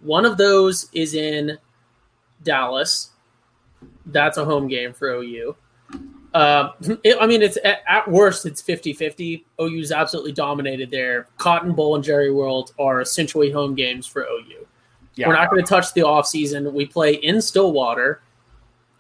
[0.01, 1.57] One of those is in
[2.43, 3.11] Dallas.
[4.05, 5.55] That's a home game for OU.
[6.33, 6.71] Uh,
[7.03, 9.45] it, I mean, it's at, at, worst, it's 50 50.
[9.59, 11.27] OU's absolutely dominated there.
[11.37, 14.67] Cotton Bowl and Jerry World are essentially home games for OU.
[15.21, 15.27] Yeah.
[15.27, 16.73] We're not going to touch the offseason.
[16.73, 18.21] We play in Stillwater.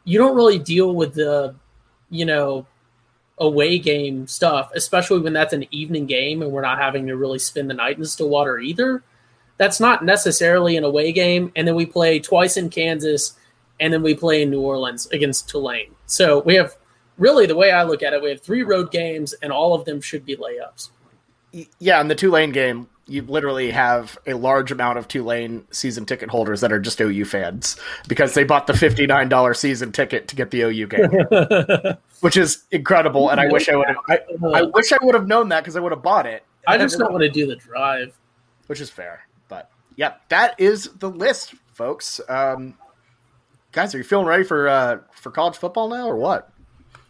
[0.03, 1.55] You don't really deal with the,
[2.09, 2.67] you know,
[3.39, 7.39] away game stuff, especially when that's an evening game and we're not having to really
[7.39, 9.03] spend the night in Stillwater either.
[9.57, 11.51] That's not necessarily an away game.
[11.55, 13.33] And then we play twice in Kansas
[13.79, 15.95] and then we play in New Orleans against Tulane.
[16.05, 16.77] So we have
[17.17, 19.85] really the way I look at it, we have three road games and all of
[19.85, 20.91] them should be layups.
[21.79, 26.29] Yeah, in the Tulane game, you literally have a large amount of Tulane season ticket
[26.29, 27.75] holders that are just OU fans
[28.07, 32.37] because they bought the fifty nine dollar season ticket to get the OU game, which
[32.37, 33.29] is incredible.
[33.29, 33.97] And I wish I would have.
[34.09, 34.19] I,
[34.53, 36.43] I wish I would have known that because I would have bought it.
[36.65, 38.17] I just don't want to do the drive,
[38.67, 39.27] which is fair.
[39.49, 42.21] But yeah, that is the list, folks.
[42.29, 42.75] Um,
[43.71, 46.51] guys, are you feeling ready for uh, for college football now, or what?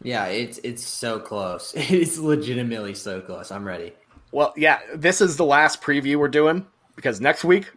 [0.03, 1.73] Yeah, it's it's so close.
[1.77, 3.51] It's legitimately so close.
[3.51, 3.93] I'm ready.
[4.32, 6.65] Well, yeah, this is the last preview we're doing
[6.95, 7.71] because next week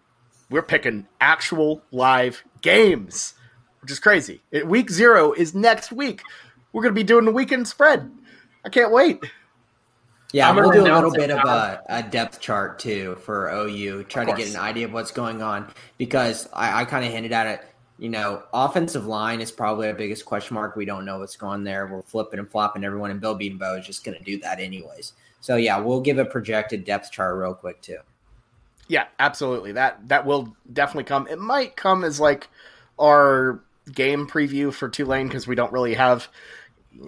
[0.51, 3.35] we're picking actual live games,
[3.83, 4.41] which is crazy.
[4.65, 6.23] Week zero is next week.
[6.73, 8.11] We're going to be doing the weekend spread.
[8.65, 9.25] I can't wait.
[10.33, 14.03] Yeah, I'm we'll do a little bit of a, a, depth chart too for OU,
[14.05, 17.31] try to get an idea of what's going on because I, I kind of hinted
[17.31, 17.65] at it.
[18.01, 20.75] You know, offensive line is probably our biggest question mark.
[20.75, 21.87] We don't know what's going on there.
[21.87, 25.13] We're flipping and flopping everyone, and Bill Bedenbaugh is just going to do that anyways.
[25.45, 27.99] So yeah, we'll give a projected depth chart real quick too.
[28.89, 29.73] Yeah, absolutely.
[29.73, 31.29] That that will definitely come.
[31.29, 32.49] It might come as like
[32.99, 33.61] our
[33.93, 36.29] game preview for Tulane because we don't really have.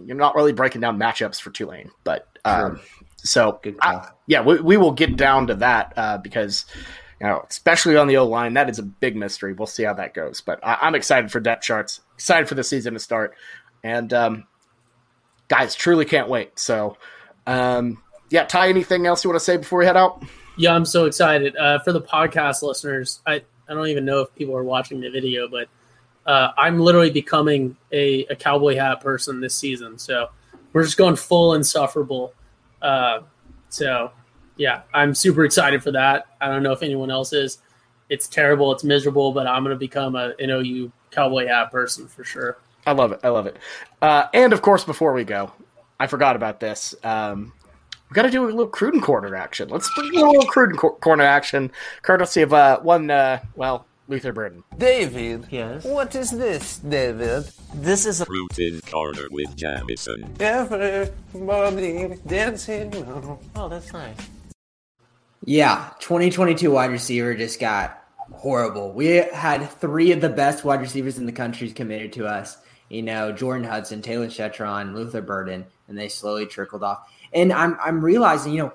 [0.04, 2.78] You're not really breaking down matchups for Tulane, but um,
[3.16, 6.66] so I, yeah, we, we will get down to that uh, because
[7.22, 9.54] you know, especially on the O line, that is a big mystery.
[9.54, 12.64] We'll see how that goes, but I, am excited for depth charts, excited for the
[12.64, 13.34] season to start,
[13.82, 14.44] and um,
[15.48, 16.58] guys, truly can't wait.
[16.58, 16.98] So,
[17.46, 20.22] um, yeah, Ty, anything else you want to say before we head out?
[20.56, 21.56] Yeah, I'm so excited.
[21.56, 25.10] Uh, for the podcast listeners, I, I don't even know if people are watching the
[25.10, 25.68] video, but
[26.26, 29.98] uh, I'm literally becoming a, a cowboy hat person this season.
[29.98, 30.28] So
[30.72, 32.34] we're just going full insufferable.
[32.82, 33.20] Uh,
[33.68, 34.10] so
[34.56, 36.26] yeah, I'm super excited for that.
[36.40, 37.58] I don't know if anyone else is.
[38.08, 38.72] It's terrible.
[38.72, 42.58] It's miserable, but I'm going to become a, an OU cowboy hat person for sure.
[42.86, 43.20] I love it.
[43.24, 43.56] I love it.
[44.00, 45.52] Uh, and of course, before we go,
[45.98, 46.94] I forgot about this.
[47.02, 47.52] Um,
[48.10, 49.68] we got to do a little Cruden corner action.
[49.68, 54.62] Let's do a little Cruden corner action, courtesy of uh, one, uh, well, Luther Burden.
[54.78, 55.46] David.
[55.50, 55.84] Yes.
[55.84, 57.50] What is this, David?
[57.74, 60.36] This is a Cruden corner with Jameson.
[60.38, 62.94] Everybody dancing.
[63.56, 64.16] Oh, that's nice.
[65.44, 68.02] Yeah, 2022 wide receiver just got
[68.32, 68.92] horrible.
[68.92, 72.58] We had three of the best wide receivers in the country committed to us.
[72.88, 77.08] You know, Jordan Hudson, Talyn Shettron, Luther Burden, and they slowly trickled off.
[77.32, 78.72] And I'm I'm realizing, you know,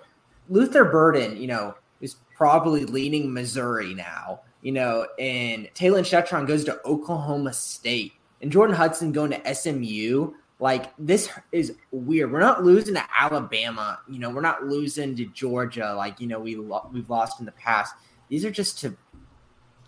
[0.50, 6.64] Luther Burden, you know, is probably leaning Missouri now, you know, and Talyn Shettron goes
[6.66, 10.34] to Oklahoma State and Jordan Hudson going to SMU.
[10.60, 12.32] Like this is weird.
[12.32, 14.30] We're not losing to Alabama, you know.
[14.30, 17.96] We're not losing to Georgia, like you know we lo- we've lost in the past.
[18.30, 18.96] These are just to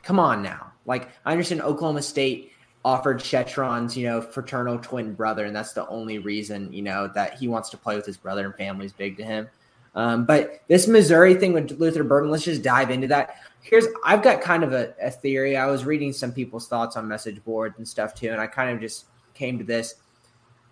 [0.02, 0.74] come on now.
[0.86, 2.53] Like I understand Oklahoma State
[2.86, 7.36] offered Shettron's, you know, fraternal twin brother, and that's the only reason, you know, that
[7.38, 9.48] he wants to play with his brother and family is big to him.
[9.96, 13.36] Um, but this Missouri thing with Luther Burden, let's just dive into that.
[13.62, 15.56] Here's I've got kind of a, a theory.
[15.56, 18.72] I was reading some people's thoughts on message boards and stuff too, and I kind
[18.72, 19.96] of just came to this.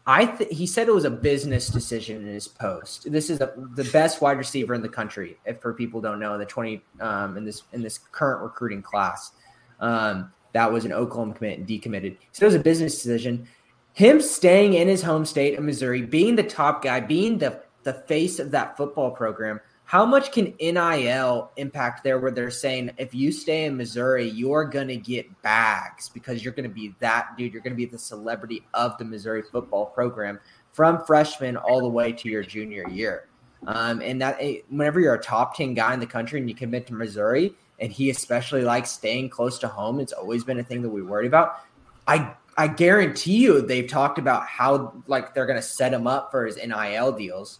[0.07, 3.09] I th- he said it was a business decision in his post.
[3.11, 6.37] This is a, the best wide receiver in the country, if for people don't know,
[6.39, 9.31] the twenty um, in this in this current recruiting class.
[9.79, 12.17] Um, that was an Oklahoma commit and decommitted.
[12.31, 13.47] So it was a business decision.
[13.93, 17.93] Him staying in his home state of Missouri, being the top guy, being the, the
[17.93, 19.59] face of that football program,
[19.91, 24.63] how much can NIL impact there where they're saying if you stay in Missouri, you're
[24.63, 27.51] going to get bags because you're going to be that dude.
[27.51, 30.39] You're going to be the celebrity of the Missouri football program
[30.71, 33.27] from freshman all the way to your junior year.
[33.67, 36.55] Um, and that eh, whenever you're a top 10 guy in the country and you
[36.55, 39.99] commit to Missouri, and he especially likes staying close to home.
[39.99, 41.59] It's always been a thing that we worried about.
[42.07, 46.31] I I guarantee you they've talked about how like they're going to set him up
[46.31, 47.59] for his NIL deals.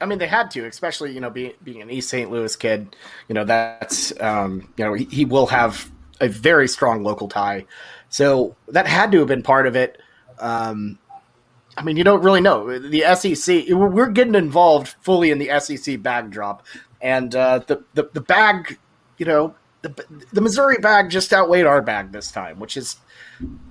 [0.00, 2.30] I mean, they had to, especially you know being being an East St.
[2.30, 2.94] Louis kid.
[3.26, 7.66] You know that's um, you know he, he will have a very strong local tie,
[8.08, 10.00] so that had to have been part of it.
[10.38, 11.00] Um,
[11.78, 13.68] I mean, you don't really know the SEC.
[13.68, 16.64] We're getting involved fully in the SEC backdrop
[17.00, 18.78] and uh, the, the the bag,
[19.18, 19.94] you know, the
[20.32, 22.96] the Missouri bag just outweighed our bag this time, which is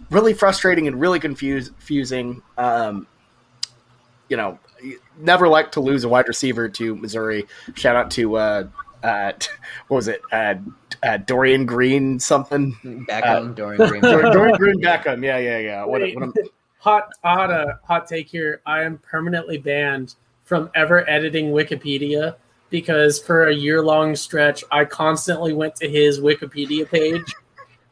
[0.10, 2.42] really frustrating and really confuse, confusing.
[2.58, 3.08] Um,
[4.30, 4.60] you know,
[5.18, 7.46] never like to lose a wide receiver to Missouri.
[7.76, 8.68] Shout out to uh,
[9.04, 9.34] uh,
[9.88, 10.22] what was it?
[10.32, 10.56] Uh,
[11.04, 12.76] uh, Dorian Green something.
[13.10, 14.02] Beckham, Dorian Green.
[14.02, 15.24] Dorian, Dorian Green Beckham.
[15.24, 15.84] Yeah, yeah, yeah.
[15.84, 16.34] What, what
[16.88, 18.62] hot hot a hot take here.
[18.66, 20.16] I am permanently banned
[20.46, 22.38] from ever editing Wikipedia
[22.70, 27.26] because for a year long stretch, I constantly went to his Wikipedia page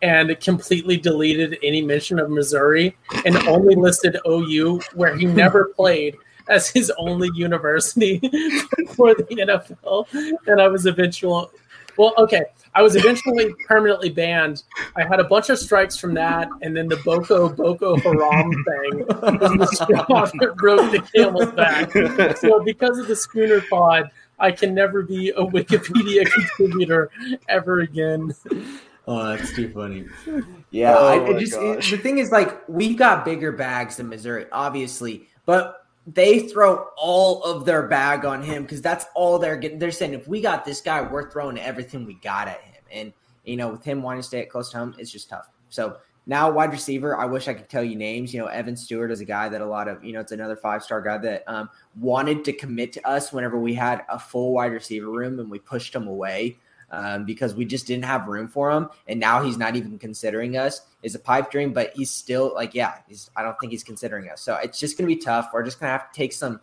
[0.01, 6.15] and completely deleted any mention of Missouri and only listed OU where he never played
[6.47, 8.19] as his only university
[8.95, 10.07] for the NFL.
[10.47, 11.47] And I was eventually,
[11.97, 12.43] well, okay,
[12.73, 14.63] I was eventually permanently banned.
[14.95, 19.05] I had a bunch of strikes from that, and then the Boko Boko Haram thing
[19.07, 21.91] was the straw that broke the camel's back.
[22.37, 26.25] So because of the Schooner Pod, I can never be a Wikipedia
[26.57, 27.09] contributor
[27.47, 28.33] ever again.
[29.07, 30.05] Oh, that's too funny.
[30.71, 34.09] Yeah, Oh I, it just it- the thing is like we've got bigger bags than
[34.09, 39.57] Missouri, obviously, but they throw all of their bag on him because that's all they're
[39.57, 39.79] getting.
[39.79, 43.13] They're saying if we got this guy, we're throwing everything we got at him, and
[43.43, 45.49] you know, with him wanting to stay at close to home, it's just tough.
[45.69, 45.97] So
[46.27, 48.33] now wide receiver, I wish I could tell you names.
[48.33, 50.55] You know, Evan Stewart is a guy that a lot of you know, it's another
[50.55, 54.53] five star guy that um, wanted to commit to us whenever we had a full
[54.53, 56.57] wide receiver room and we pushed him away
[56.95, 58.89] um, because we just didn't have room for him.
[59.07, 60.81] And now he's not even considering us.
[61.03, 64.29] Is a pipe dream, but he's still like, yeah, he's, I don't think he's considering
[64.29, 64.41] us.
[64.41, 65.49] So it's just going to be tough.
[65.53, 66.59] We're just going to have to take some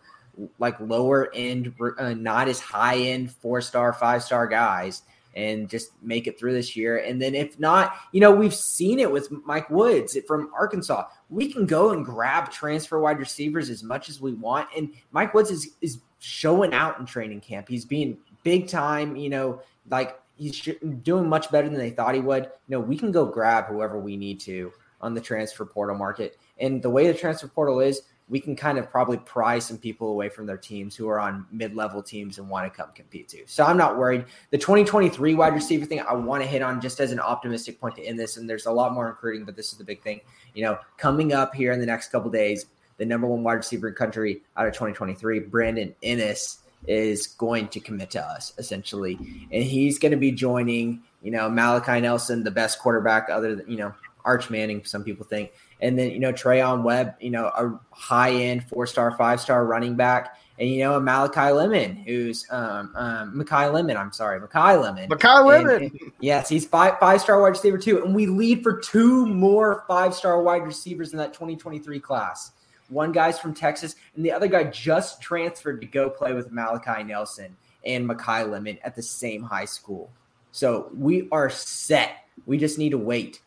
[0.57, 5.03] like lower end, uh, not as high end four star, five star guys
[5.35, 6.97] and just make it through this year.
[6.97, 11.07] And then if not, you know, we've seen it with Mike Woods from Arkansas.
[11.29, 14.67] We can go and grab transfer wide receivers as much as we want.
[14.75, 17.67] And Mike Woods is, is showing out in training camp.
[17.67, 20.67] He's being big time, you know, like he's
[21.03, 22.43] doing much better than they thought he would.
[22.43, 24.71] You know, we can go grab whoever we need to
[25.01, 26.37] on the transfer portal market.
[26.59, 30.09] And the way the transfer portal is, we can kind of probably pry some people
[30.09, 33.43] away from their teams who are on mid-level teams and want to come compete too.
[33.45, 34.25] So I'm not worried.
[34.49, 37.95] The 2023 wide receiver thing I want to hit on just as an optimistic point
[37.97, 38.37] to end this.
[38.37, 40.21] And there's a lot more recruiting, but this is the big thing.
[40.53, 42.65] You know, coming up here in the next couple days,
[42.97, 47.79] the number one wide receiver in country out of 2023, Brandon Inniss, is going to
[47.79, 49.15] commit to us essentially,
[49.51, 53.69] and he's going to be joining, you know, Malachi Nelson, the best quarterback other than
[53.69, 53.93] you know
[54.25, 54.83] Arch Manning.
[54.85, 58.85] Some people think, and then you know Treyaun Webb, you know, a high end four
[58.87, 63.71] star, five star running back, and you know a Malachi Lemon, who's um um Makai
[63.71, 63.95] Lemon.
[63.97, 65.09] I'm sorry, Makai Lemon.
[65.09, 65.83] Makai And- Lemon.
[65.83, 69.83] and- yes, he's five five star wide receiver too, and we lead for two more
[69.87, 72.51] five star wide receivers in that 2023 class.
[72.93, 77.03] One guy's from Texas, and the other guy just transferred to go play with Malachi
[77.03, 80.11] Nelson and Makai Lemon at the same high school.
[80.51, 82.11] So we are set.
[82.45, 83.41] We just need to wait.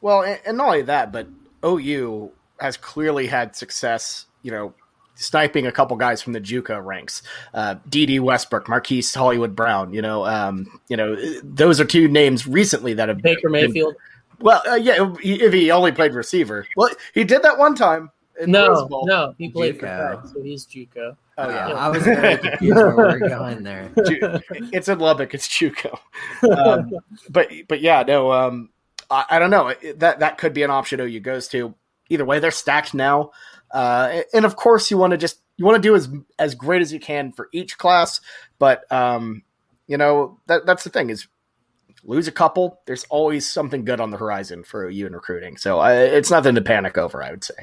[0.00, 1.26] Well, and, and not only that, but
[1.64, 4.72] OU has clearly had success, you know,
[5.16, 7.22] sniping a couple guys from the JUCO ranks.
[7.52, 12.46] Uh, Dede Westbrook, Marquise Hollywood Brown, you know, um, you know, those are two names
[12.46, 13.96] recently that have Baker been- Mayfield.
[14.40, 16.66] well, uh, yeah, if he only played receiver.
[16.76, 18.10] Well, he did that one time.
[18.40, 20.22] In No, Rose no, he played for JUCO.
[20.22, 21.16] Tech, so he's JUCO.
[21.38, 21.68] Oh, Uh, yeah.
[21.74, 23.90] I was very confused where we were going there.
[24.72, 25.34] It's in Lubbock.
[25.34, 25.98] It's JUCO.
[26.50, 26.90] Um,
[27.30, 28.32] but but yeah, no.
[28.32, 28.70] Um,
[29.10, 29.74] I, I don't know.
[29.96, 31.74] That that could be an option OU goes to.
[32.08, 33.30] Either way, they're stacked now,
[33.70, 36.82] uh, and of course, you want to just you want to do as as great
[36.82, 38.20] as you can for each class.
[38.58, 39.42] But um,
[39.86, 41.28] you know that that's the thing is
[42.02, 42.80] lose a couple.
[42.86, 45.56] There's always something good on the horizon for OU in recruiting.
[45.56, 47.22] So I, it's nothing to panic over.
[47.22, 47.54] I would say.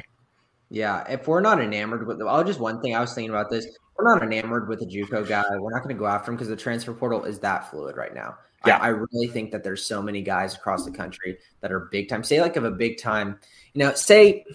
[0.70, 3.66] Yeah, if we're not enamored with, oh, just one thing I was thinking about this.
[3.98, 5.44] We're not enamored with a JUCO guy.
[5.58, 8.14] We're not going to go after him because the transfer portal is that fluid right
[8.14, 8.36] now.
[8.66, 8.78] Yeah.
[8.78, 12.10] I, I really think that there's so many guys across the country that are big
[12.10, 12.24] time.
[12.24, 13.40] Say like of a big time,
[13.74, 14.46] you know, say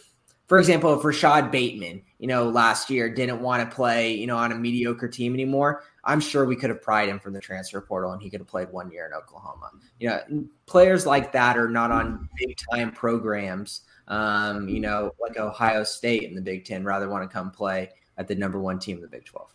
[0.52, 4.36] for example, if Rashod Bateman, you know, last year didn't want to play, you know,
[4.36, 7.80] on a mediocre team anymore, I'm sure we could have pried him from the transfer
[7.80, 9.70] portal and he could have played one year in Oklahoma.
[9.98, 15.38] You know, players like that are not on big time programs um, you know, like
[15.38, 18.78] Ohio State in the Big Ten, rather want to come play at the number one
[18.78, 19.54] team in the Big 12.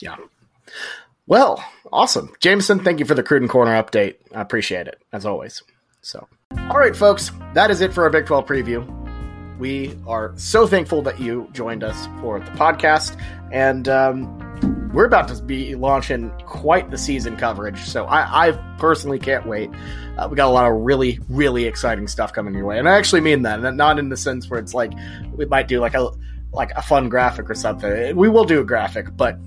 [0.00, 0.16] Yeah.
[1.26, 2.34] Well, awesome.
[2.40, 4.16] Jameson, thank you for the Cruden Corner update.
[4.34, 5.62] I appreciate it, as always.
[6.02, 9.03] So, all right, folks, that is it for our Big 12 preview.
[9.58, 13.20] We are so thankful that you joined us for the podcast,
[13.52, 17.78] and um, we're about to be launching quite the season coverage.
[17.80, 19.70] So, I, I personally can't wait.
[20.18, 22.96] Uh, we got a lot of really, really exciting stuff coming your way, and I
[22.96, 24.92] actually mean that, not in the sense where it's like
[25.34, 26.10] we might do like a
[26.52, 28.16] like a fun graphic or something.
[28.16, 29.38] We will do a graphic, but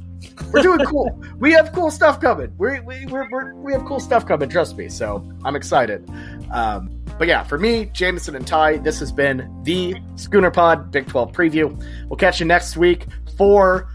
[0.51, 1.21] we're doing cool.
[1.37, 2.53] we have cool stuff coming.
[2.57, 4.49] We we we're, we're, we have cool stuff coming.
[4.49, 4.89] Trust me.
[4.89, 6.09] So I'm excited.
[6.51, 11.07] Um, but yeah, for me, Jameson and Ty, this has been the Schooner Pod Big
[11.07, 11.83] 12 preview.
[12.07, 13.07] We'll catch you next week
[13.37, 13.89] for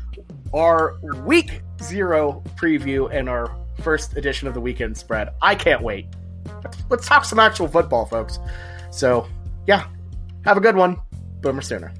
[0.54, 5.30] our week zero preview and our first edition of the weekend spread.
[5.40, 6.06] I can't wait.
[6.90, 8.38] Let's, talk some actual football, folks.
[8.90, 9.28] So
[9.66, 9.86] yeah,
[10.44, 10.96] have a good one.
[11.40, 11.92] Boomer Sooner.